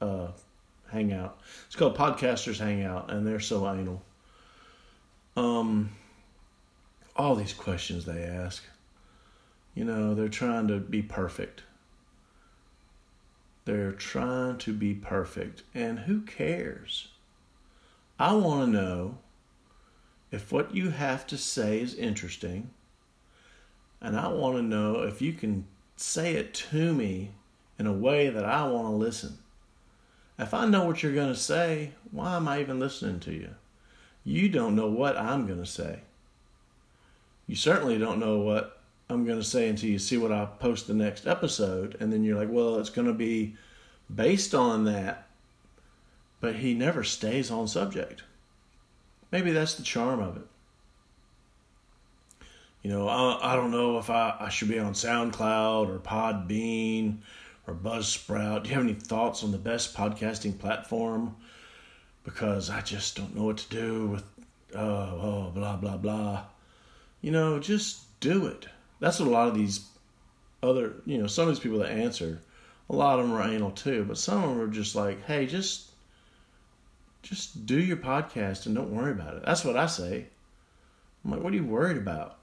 uh, 0.01 0.29
hangout. 0.91 1.41
It's 1.67 1.75
called 1.75 1.97
Podcasters 1.97 2.61
Hangout, 2.61 3.11
and 3.11 3.27
they're 3.27 3.41
so 3.41 3.69
anal. 3.69 4.03
Um, 5.37 5.91
all 7.17 7.35
these 7.35 7.53
questions 7.53 8.05
they 8.05 8.23
ask. 8.23 8.63
You 9.75 9.85
know, 9.85 10.15
they're 10.15 10.29
trying 10.29 10.69
to 10.69 10.79
be 10.79 11.03
perfect. 11.03 11.63
They're 13.65 13.93
trying 13.93 14.59
to 14.59 14.73
be 14.73 14.95
perfect. 14.95 15.63
And 15.75 16.01
who 16.01 16.21
cares? 16.23 17.09
I 18.19 18.35
want 18.35 18.67
to 18.67 18.71
know 18.71 19.19
if 20.31 20.53
what 20.53 20.75
you 20.75 20.91
have 20.91 21.27
to 21.29 21.37
say 21.37 21.81
is 21.81 21.95
interesting. 21.95 22.71
And 24.01 24.17
I 24.17 24.29
want 24.29 24.57
to 24.57 24.63
know 24.63 25.03
if 25.03 25.21
you 25.21 25.33
can 25.33 25.67
say 26.01 26.35
it 26.35 26.55
to 26.55 26.95
me 26.95 27.31
in 27.79 27.87
a 27.87 27.93
way 27.93 28.29
that 28.29 28.45
I 28.45 28.67
want 28.69 28.87
to 28.87 28.93
listen. 28.93 29.39
If 30.39 30.55
I 30.55 30.67
know 30.67 30.85
what 30.85 31.03
you're 31.03 31.15
going 31.15 31.33
to 31.33 31.39
say, 31.39 31.93
why 32.13 32.37
am 32.37 32.47
I 32.47 32.61
even 32.61 32.79
listening 32.79 33.21
to 33.21 33.33
you? 33.33 33.51
You 34.25 34.49
don't 34.49 34.77
know 34.77 34.87
what 34.87 35.17
I'm 35.17 35.47
going 35.47 35.59
to 35.59 35.67
say. 35.67 36.01
You 37.47 37.57
certainly 37.57 37.99
don't 37.99 38.21
know 38.21 38.39
what 38.39 38.81
I'm 39.11 39.25
going 39.25 39.39
to 39.39 39.45
say 39.45 39.69
until 39.69 39.89
you 39.91 39.99
see 39.99 40.19
what 40.19 40.33
I 40.33 40.45
post 40.45 40.87
the 40.87 40.95
next 40.95 41.27
episode. 41.27 41.97
And 41.99 42.13
then 42.13 42.23
you're 42.23 42.39
like, 42.39 42.51
well, 42.51 42.79
it's 42.79 42.91
going 42.91 43.09
to 43.09 43.15
be 43.15 43.57
based 44.15 44.55
on 44.55 44.85
that. 44.85 45.27
But 46.41 46.57
he 46.57 46.75
never 46.75 47.03
stays 47.03 47.51
on 47.51 47.67
subject. 47.67 48.23
Maybe 49.33 49.51
that's 49.51 49.75
the 49.75 49.83
charm 49.83 50.21
of 50.21 50.37
it. 50.37 50.47
You 52.83 52.91
know, 52.91 53.09
I, 53.09 53.53
I 53.53 53.57
don't 53.57 53.71
know 53.71 53.99
if 53.99 54.09
I, 54.09 54.37
I 54.39 54.49
should 54.49 54.69
be 54.69 54.79
on 54.79 54.93
SoundCloud 54.93 55.89
or 55.89 55.99
Podbean 55.99 57.19
or 57.67 57.75
Buzzsprout. 57.75 58.63
Do 58.63 58.69
you 58.71 58.75
have 58.77 58.85
any 58.85 58.95
thoughts 58.95 59.43
on 59.43 59.51
the 59.51 59.59
best 59.59 59.97
podcasting 59.97 60.59
platform? 60.59 61.37
Because 62.25 62.71
I 62.71 62.81
just 62.81 63.17
don't 63.17 63.35
know 63.35 63.45
what 63.45 63.59
to 63.59 63.69
do 63.69 64.07
with, 64.07 64.25
uh, 64.75 64.79
oh, 64.79 65.51
blah, 65.55 65.77
blah, 65.77 65.97
blah. 65.97 66.45
You 67.21 67.33
know, 67.33 67.59
just 67.59 68.19
do 68.21 68.47
it. 68.47 68.69
That's 69.01 69.19
what 69.19 69.29
a 69.29 69.33
lot 69.33 69.49
of 69.49 69.55
these 69.55 69.89
other, 70.63 70.95
you 71.05 71.19
know, 71.19 71.27
some 71.27 71.49
of 71.49 71.55
these 71.55 71.63
people 71.63 71.79
that 71.81 71.91
answer, 71.91 72.41
a 72.91 72.95
lot 72.95 73.19
of 73.19 73.27
them 73.27 73.37
are 73.37 73.43
anal 73.43 73.71
too, 73.73 74.05
but 74.05 74.19
some 74.19 74.43
of 74.43 74.51
them 74.51 74.61
are 74.61 74.73
just 74.73 74.95
like, 74.95 75.25
hey, 75.25 75.47
just, 75.47 75.89
just 77.23 77.67
do 77.67 77.81
your 77.81 77.97
podcast 77.97 78.67
and 78.67 78.75
don't 78.75 78.95
worry 78.95 79.13
about 79.13 79.35
it. 79.35 79.45
That's 79.45 79.65
what 79.65 79.77
I 79.77 79.87
say. 79.87 80.27
I'm 81.25 81.33
like, 81.33 81.43
what 81.43 81.53
are 81.53 81.57
you 81.57 81.65
worried 81.65 81.97
about? 81.97 82.38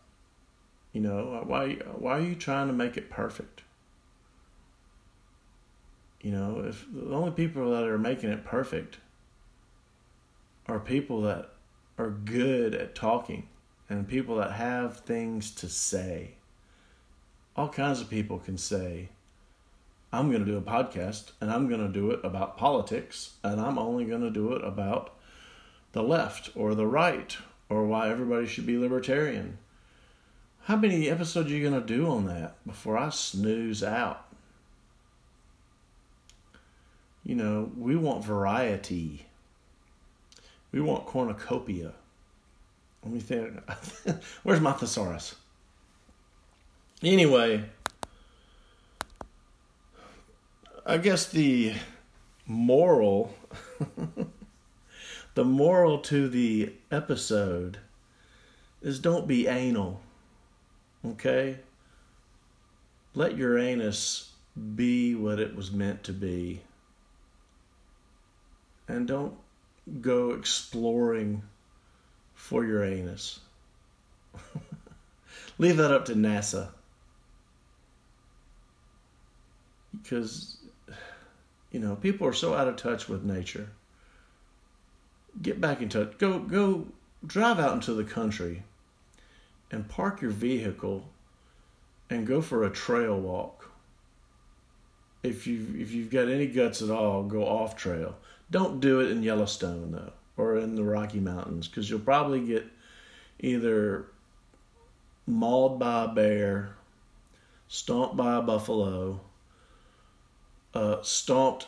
You 0.95 1.01
know, 1.01 1.43
why, 1.45 1.73
why 1.97 2.19
are 2.19 2.21
you 2.21 2.35
trying 2.35 2.67
to 2.67 2.73
make 2.73 2.95
it 2.95 3.09
perfect? 3.09 3.63
You 6.21 6.31
know, 6.31 6.63
if 6.65 6.85
the 6.89 7.13
only 7.13 7.31
people 7.31 7.71
that 7.71 7.83
are 7.83 7.97
making 7.97 8.29
it 8.29 8.45
perfect 8.45 8.99
are 10.69 10.79
people 10.79 11.21
that 11.23 11.49
are 11.97 12.11
good 12.11 12.73
at 12.73 12.95
talking 12.95 13.49
and 13.89 14.07
people 14.07 14.37
that 14.37 14.53
have 14.53 15.01
things 15.01 15.51
to 15.55 15.67
say. 15.67 16.35
All 17.57 17.67
kinds 17.67 17.99
of 17.99 18.09
people 18.09 18.39
can 18.39 18.57
say, 18.57 19.09
I'm 20.13 20.31
going 20.31 20.45
to 20.45 20.49
do 20.49 20.57
a 20.57 20.61
podcast 20.61 21.33
and 21.41 21.51
I'm 21.51 21.67
going 21.67 21.85
to 21.85 21.91
do 21.91 22.11
it 22.11 22.21
about 22.23 22.57
politics 22.57 23.33
and 23.43 23.59
I'm 23.59 23.77
only 23.77 24.05
going 24.05 24.21
to 24.21 24.31
do 24.31 24.53
it 24.53 24.63
about 24.63 25.13
the 25.91 26.03
left 26.03 26.51
or 26.55 26.73
the 26.73 26.87
right 26.87 27.35
or 27.67 27.85
why 27.85 28.09
everybody 28.09 28.47
should 28.47 28.65
be 28.65 28.77
libertarian. 28.77 29.57
How 30.65 30.75
many 30.75 31.11
episodes 31.11 31.51
are 31.51 31.53
you 31.53 31.69
going 31.69 31.79
to 31.79 31.85
do 31.85 32.07
on 32.09 32.25
that 32.25 32.55
before 32.65 32.97
I 32.97 33.09
snooze 33.09 33.83
out? 33.83 34.25
You 37.23 37.35
know, 37.35 37.71
we 37.77 37.95
want 37.95 38.25
variety. 38.25 39.27
We 40.71 40.81
want 40.81 41.05
cornucopia. 41.05 41.93
Let 43.03 43.13
me 43.13 43.19
think. 43.19 43.59
Where's 44.43 44.59
my 44.59 44.71
thesaurus? 44.71 45.35
Anyway, 47.03 47.63
I 50.83 50.97
guess 50.97 51.27
the 51.27 51.73
moral, 52.47 53.35
the 55.35 55.45
moral 55.45 55.99
to 55.99 56.27
the 56.27 56.73
episode 56.89 57.77
is 58.81 58.97
don't 58.97 59.27
be 59.27 59.45
anal. 59.45 60.01
Okay? 61.11 61.59
Let 63.13 63.37
your 63.37 63.57
anus 63.57 64.31
be 64.75 65.15
what 65.15 65.39
it 65.39 65.55
was 65.55 65.71
meant 65.71 66.03
to 66.03 66.13
be 66.13 66.61
and 68.87 69.07
don't 69.07 69.35
go 70.01 70.31
exploring 70.31 71.43
for 72.33 72.65
your 72.65 72.83
anus. 72.83 73.39
Leave 75.57 75.77
that 75.77 75.91
up 75.91 76.05
to 76.05 76.15
NASA. 76.15 76.69
Because, 80.01 80.57
you 81.71 81.79
know, 81.79 81.95
people 81.95 82.27
are 82.27 82.33
so 82.33 82.53
out 82.53 82.67
of 82.67 82.75
touch 82.75 83.07
with 83.07 83.23
nature. 83.23 83.69
Get 85.41 85.59
back 85.59 85.81
in 85.81 85.89
touch. 85.89 86.17
Go, 86.17 86.39
go 86.39 86.87
drive 87.25 87.59
out 87.59 87.73
into 87.73 87.93
the 87.93 88.03
country 88.03 88.63
and 89.71 89.87
park 89.87 90.21
your 90.21 90.31
vehicle 90.31 91.09
and 92.09 92.27
go 92.27 92.41
for 92.41 92.63
a 92.63 92.69
trail 92.69 93.19
walk. 93.19 93.71
If 95.23 95.47
you 95.47 95.65
if 95.77 95.91
you've 95.91 96.11
got 96.11 96.29
any 96.29 96.47
guts 96.47 96.81
at 96.81 96.91
all, 96.91 97.23
go 97.23 97.47
off 97.47 97.75
trail. 97.75 98.15
Don't 98.51 98.79
do 98.79 98.99
it 98.99 99.09
in 99.09 99.23
Yellowstone 99.23 99.91
though, 99.91 100.13
or 100.37 100.57
in 100.57 100.75
the 100.75 100.83
Rocky 100.83 101.19
Mountains, 101.19 101.67
because 101.67 101.89
you'll 101.89 101.99
probably 101.99 102.41
get 102.41 102.65
either 103.39 104.05
mauled 105.25 105.79
by 105.79 106.03
a 106.03 106.07
bear, 106.07 106.75
stomped 107.67 108.15
by 108.15 108.35
a 108.35 108.41
buffalo, 108.41 109.19
uh, 110.75 111.01
stomped, 111.01 111.67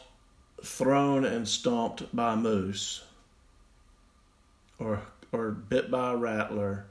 thrown 0.64 1.26
and 1.26 1.48
stomped 1.48 2.16
by 2.16 2.34
a 2.34 2.38
moose, 2.38 3.04
or 4.78 5.02
or 5.32 5.50
bit 5.50 5.90
by 5.90 6.12
a 6.12 6.16
rattler, 6.16 6.86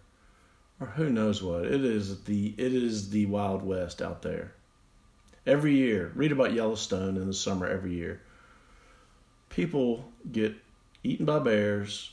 or 0.81 0.87
who 0.89 1.11
knows 1.11 1.43
what. 1.43 1.65
It 1.65 1.85
is 1.85 2.25
the 2.25 2.55
it 2.57 2.73
is 2.73 3.11
the 3.11 3.27
Wild 3.27 3.63
West 3.63 4.03
out 4.03 4.23
there. 4.23 4.53
Every 5.47 5.75
year, 5.75 6.13
read 6.15 6.33
about 6.33 6.53
Yellowstone 6.53 7.17
in 7.17 7.27
the 7.27 7.33
summer 7.33 7.67
every 7.67 7.95
year 7.95 8.21
people 9.57 10.13
get 10.31 10.55
eaten 11.03 11.25
by 11.25 11.39
bears, 11.39 12.13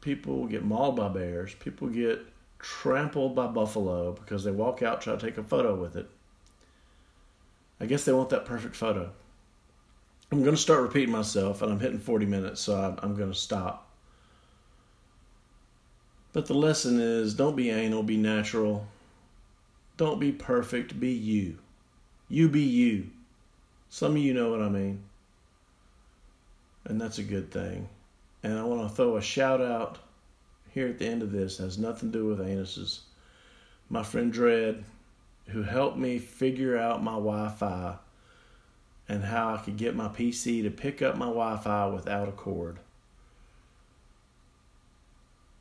people 0.00 0.46
get 0.46 0.64
mauled 0.64 0.96
by 0.96 1.08
bears, 1.08 1.54
people 1.54 1.88
get 1.88 2.24
trampled 2.58 3.34
by 3.36 3.46
buffalo 3.46 4.12
because 4.12 4.44
they 4.44 4.50
walk 4.50 4.82
out 4.82 5.00
try 5.00 5.14
to 5.14 5.20
take 5.20 5.38
a 5.38 5.42
photo 5.42 5.74
with 5.74 5.94
it. 5.94 6.08
I 7.80 7.86
guess 7.86 8.04
they 8.04 8.12
want 8.12 8.30
that 8.30 8.44
perfect 8.44 8.74
photo. 8.74 9.10
I'm 10.32 10.42
going 10.42 10.56
to 10.56 10.60
start 10.60 10.82
repeating 10.82 11.12
myself, 11.12 11.62
and 11.62 11.72
I'm 11.72 11.80
hitting 11.80 12.00
40 12.00 12.26
minutes, 12.26 12.60
so 12.60 12.76
I'm, 12.76 12.98
I'm 13.02 13.14
going 13.14 13.30
to 13.30 13.38
stop. 13.38 13.87
But 16.32 16.46
the 16.46 16.54
lesson 16.54 17.00
is 17.00 17.34
don't 17.34 17.56
be 17.56 17.70
anal, 17.70 18.02
be 18.02 18.16
natural. 18.16 18.86
Don't 19.96 20.20
be 20.20 20.32
perfect, 20.32 21.00
be 21.00 21.12
you. 21.12 21.58
You 22.28 22.48
be 22.48 22.62
you. 22.62 23.08
Some 23.88 24.12
of 24.12 24.18
you 24.18 24.34
know 24.34 24.50
what 24.50 24.62
I 24.62 24.68
mean 24.68 25.02
and 26.88 27.00
that's 27.00 27.18
a 27.18 27.22
good 27.22 27.50
thing. 27.50 27.88
And 28.42 28.58
I 28.58 28.64
want 28.64 28.88
to 28.88 28.94
throw 28.94 29.16
a 29.16 29.22
shout 29.22 29.60
out 29.60 29.98
here 30.72 30.88
at 30.88 30.98
the 30.98 31.06
end 31.06 31.22
of 31.22 31.30
this. 31.30 31.60
It 31.60 31.64
has 31.64 31.78
nothing 31.78 32.10
to 32.10 32.18
do 32.18 32.24
with 32.24 32.40
anuses. 32.40 33.00
My 33.90 34.02
friend 34.02 34.32
Dread, 34.32 34.84
who 35.48 35.62
helped 35.62 35.98
me 35.98 36.18
figure 36.18 36.76
out 36.76 37.02
my 37.02 37.12
Wi-Fi 37.12 37.96
and 39.08 39.24
how 39.24 39.54
I 39.54 39.58
could 39.58 39.76
get 39.76 39.96
my 39.96 40.08
PC 40.08 40.62
to 40.62 40.70
pick 40.70 41.02
up 41.02 41.16
my 41.16 41.26
Wi-Fi 41.26 41.86
without 41.86 42.28
a 42.28 42.32
cord. 42.32 42.78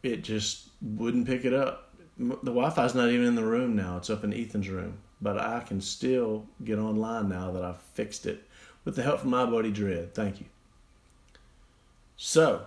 It 0.03 0.23
just 0.23 0.69
wouldn't 0.81 1.27
pick 1.27 1.45
it 1.45 1.53
up. 1.53 1.93
The 2.17 2.35
Wi-Fi's 2.43 2.95
not 2.95 3.09
even 3.09 3.25
in 3.27 3.35
the 3.35 3.43
room 3.43 3.75
now. 3.75 3.97
It's 3.97 4.09
up 4.09 4.23
in 4.23 4.33
Ethan's 4.33 4.69
room, 4.69 4.99
but 5.21 5.39
I 5.39 5.59
can 5.59 5.81
still 5.81 6.45
get 6.63 6.79
online 6.79 7.29
now 7.29 7.51
that 7.51 7.63
I've 7.63 7.81
fixed 7.81 8.25
it 8.25 8.43
with 8.85 8.95
the 8.95 9.03
help 9.03 9.21
from 9.21 9.31
my 9.31 9.45
buddy 9.45 9.71
Dread. 9.71 10.15
Thank 10.15 10.39
you. 10.39 10.45
So, 12.15 12.65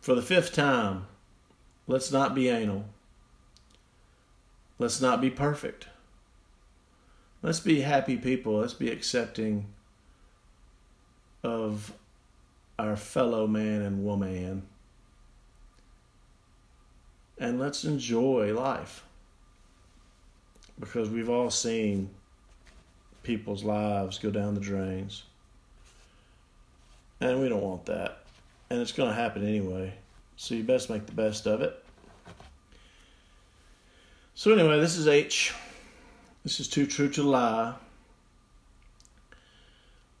for 0.00 0.14
the 0.14 0.22
fifth 0.22 0.54
time, 0.54 1.06
let's 1.86 2.10
not 2.10 2.34
be 2.34 2.48
anal. 2.48 2.86
Let's 4.78 5.00
not 5.00 5.20
be 5.20 5.28
perfect. 5.28 5.88
Let's 7.42 7.60
be 7.60 7.82
happy 7.82 8.16
people. 8.16 8.58
Let's 8.58 8.74
be 8.74 8.90
accepting 8.90 9.66
of 11.42 11.92
our 12.78 12.96
fellow 12.96 13.46
man 13.46 13.82
and 13.82 14.04
woman. 14.04 14.66
And 17.40 17.58
let's 17.58 17.84
enjoy 17.84 18.54
life. 18.54 19.02
Because 20.78 21.10
we've 21.10 21.28
all 21.28 21.50
seen 21.50 22.10
people's 23.24 23.64
lives 23.64 24.18
go 24.18 24.30
down 24.30 24.54
the 24.54 24.60
drains. 24.60 25.24
And 27.20 27.40
we 27.40 27.48
don't 27.48 27.62
want 27.62 27.86
that 27.86 28.20
and 28.70 28.80
it's 28.80 28.92
going 28.92 29.08
to 29.08 29.14
happen 29.14 29.46
anyway. 29.46 29.92
So 30.36 30.54
you 30.54 30.62
best 30.62 30.88
make 30.88 31.06
the 31.06 31.12
best 31.12 31.46
of 31.46 31.60
it. 31.60 31.84
So 34.34 34.52
anyway, 34.52 34.80
this 34.80 34.96
is 34.96 35.06
H. 35.08 35.52
This 36.44 36.60
is 36.60 36.68
too 36.68 36.86
true 36.86 37.10
to 37.10 37.22
lie. 37.22 37.74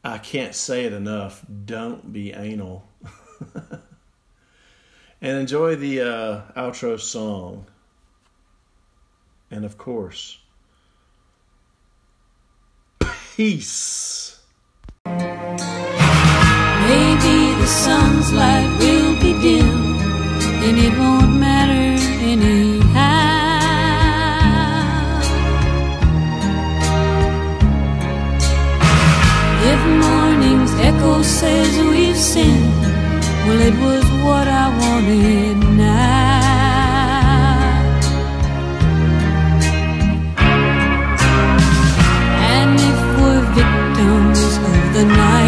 I 0.04 0.18
can't 0.18 0.54
say 0.54 0.84
it 0.84 0.92
enough. 0.92 1.44
Don't 1.64 2.12
be 2.12 2.32
anal. 2.32 2.86
and 5.22 5.38
enjoy 5.38 5.76
the 5.76 6.00
uh, 6.00 6.40
outro 6.56 6.98
song. 6.98 7.66
And 9.50 9.64
of 9.64 9.76
course, 9.76 10.38
peace. 13.36 14.40
Maybe 15.04 15.18
the 17.60 17.66
sun's 17.66 18.32
light 18.32 18.70
will 18.80 19.14
be 19.16 19.32
dim, 19.40 19.98
and 20.64 20.78
it 20.78 20.98
won't 20.98 21.38
matter 21.38 22.02
anyhow. 22.22 23.18
If 29.72 29.80
morning's 30.04 30.72
echo 30.74 31.22
says 31.22 31.78
we've 31.90 32.16
sinned, 32.16 32.69
well, 33.50 33.60
it 33.70 33.76
was 33.86 34.04
what 34.24 34.46
I 34.46 34.66
wanted 34.80 35.56
now. 35.76 36.40
And 42.54 42.74
if 42.90 43.00
we're 43.18 43.46
victims 43.60 44.40
of 44.70 44.80
the 44.94 45.04
night, 45.04 45.39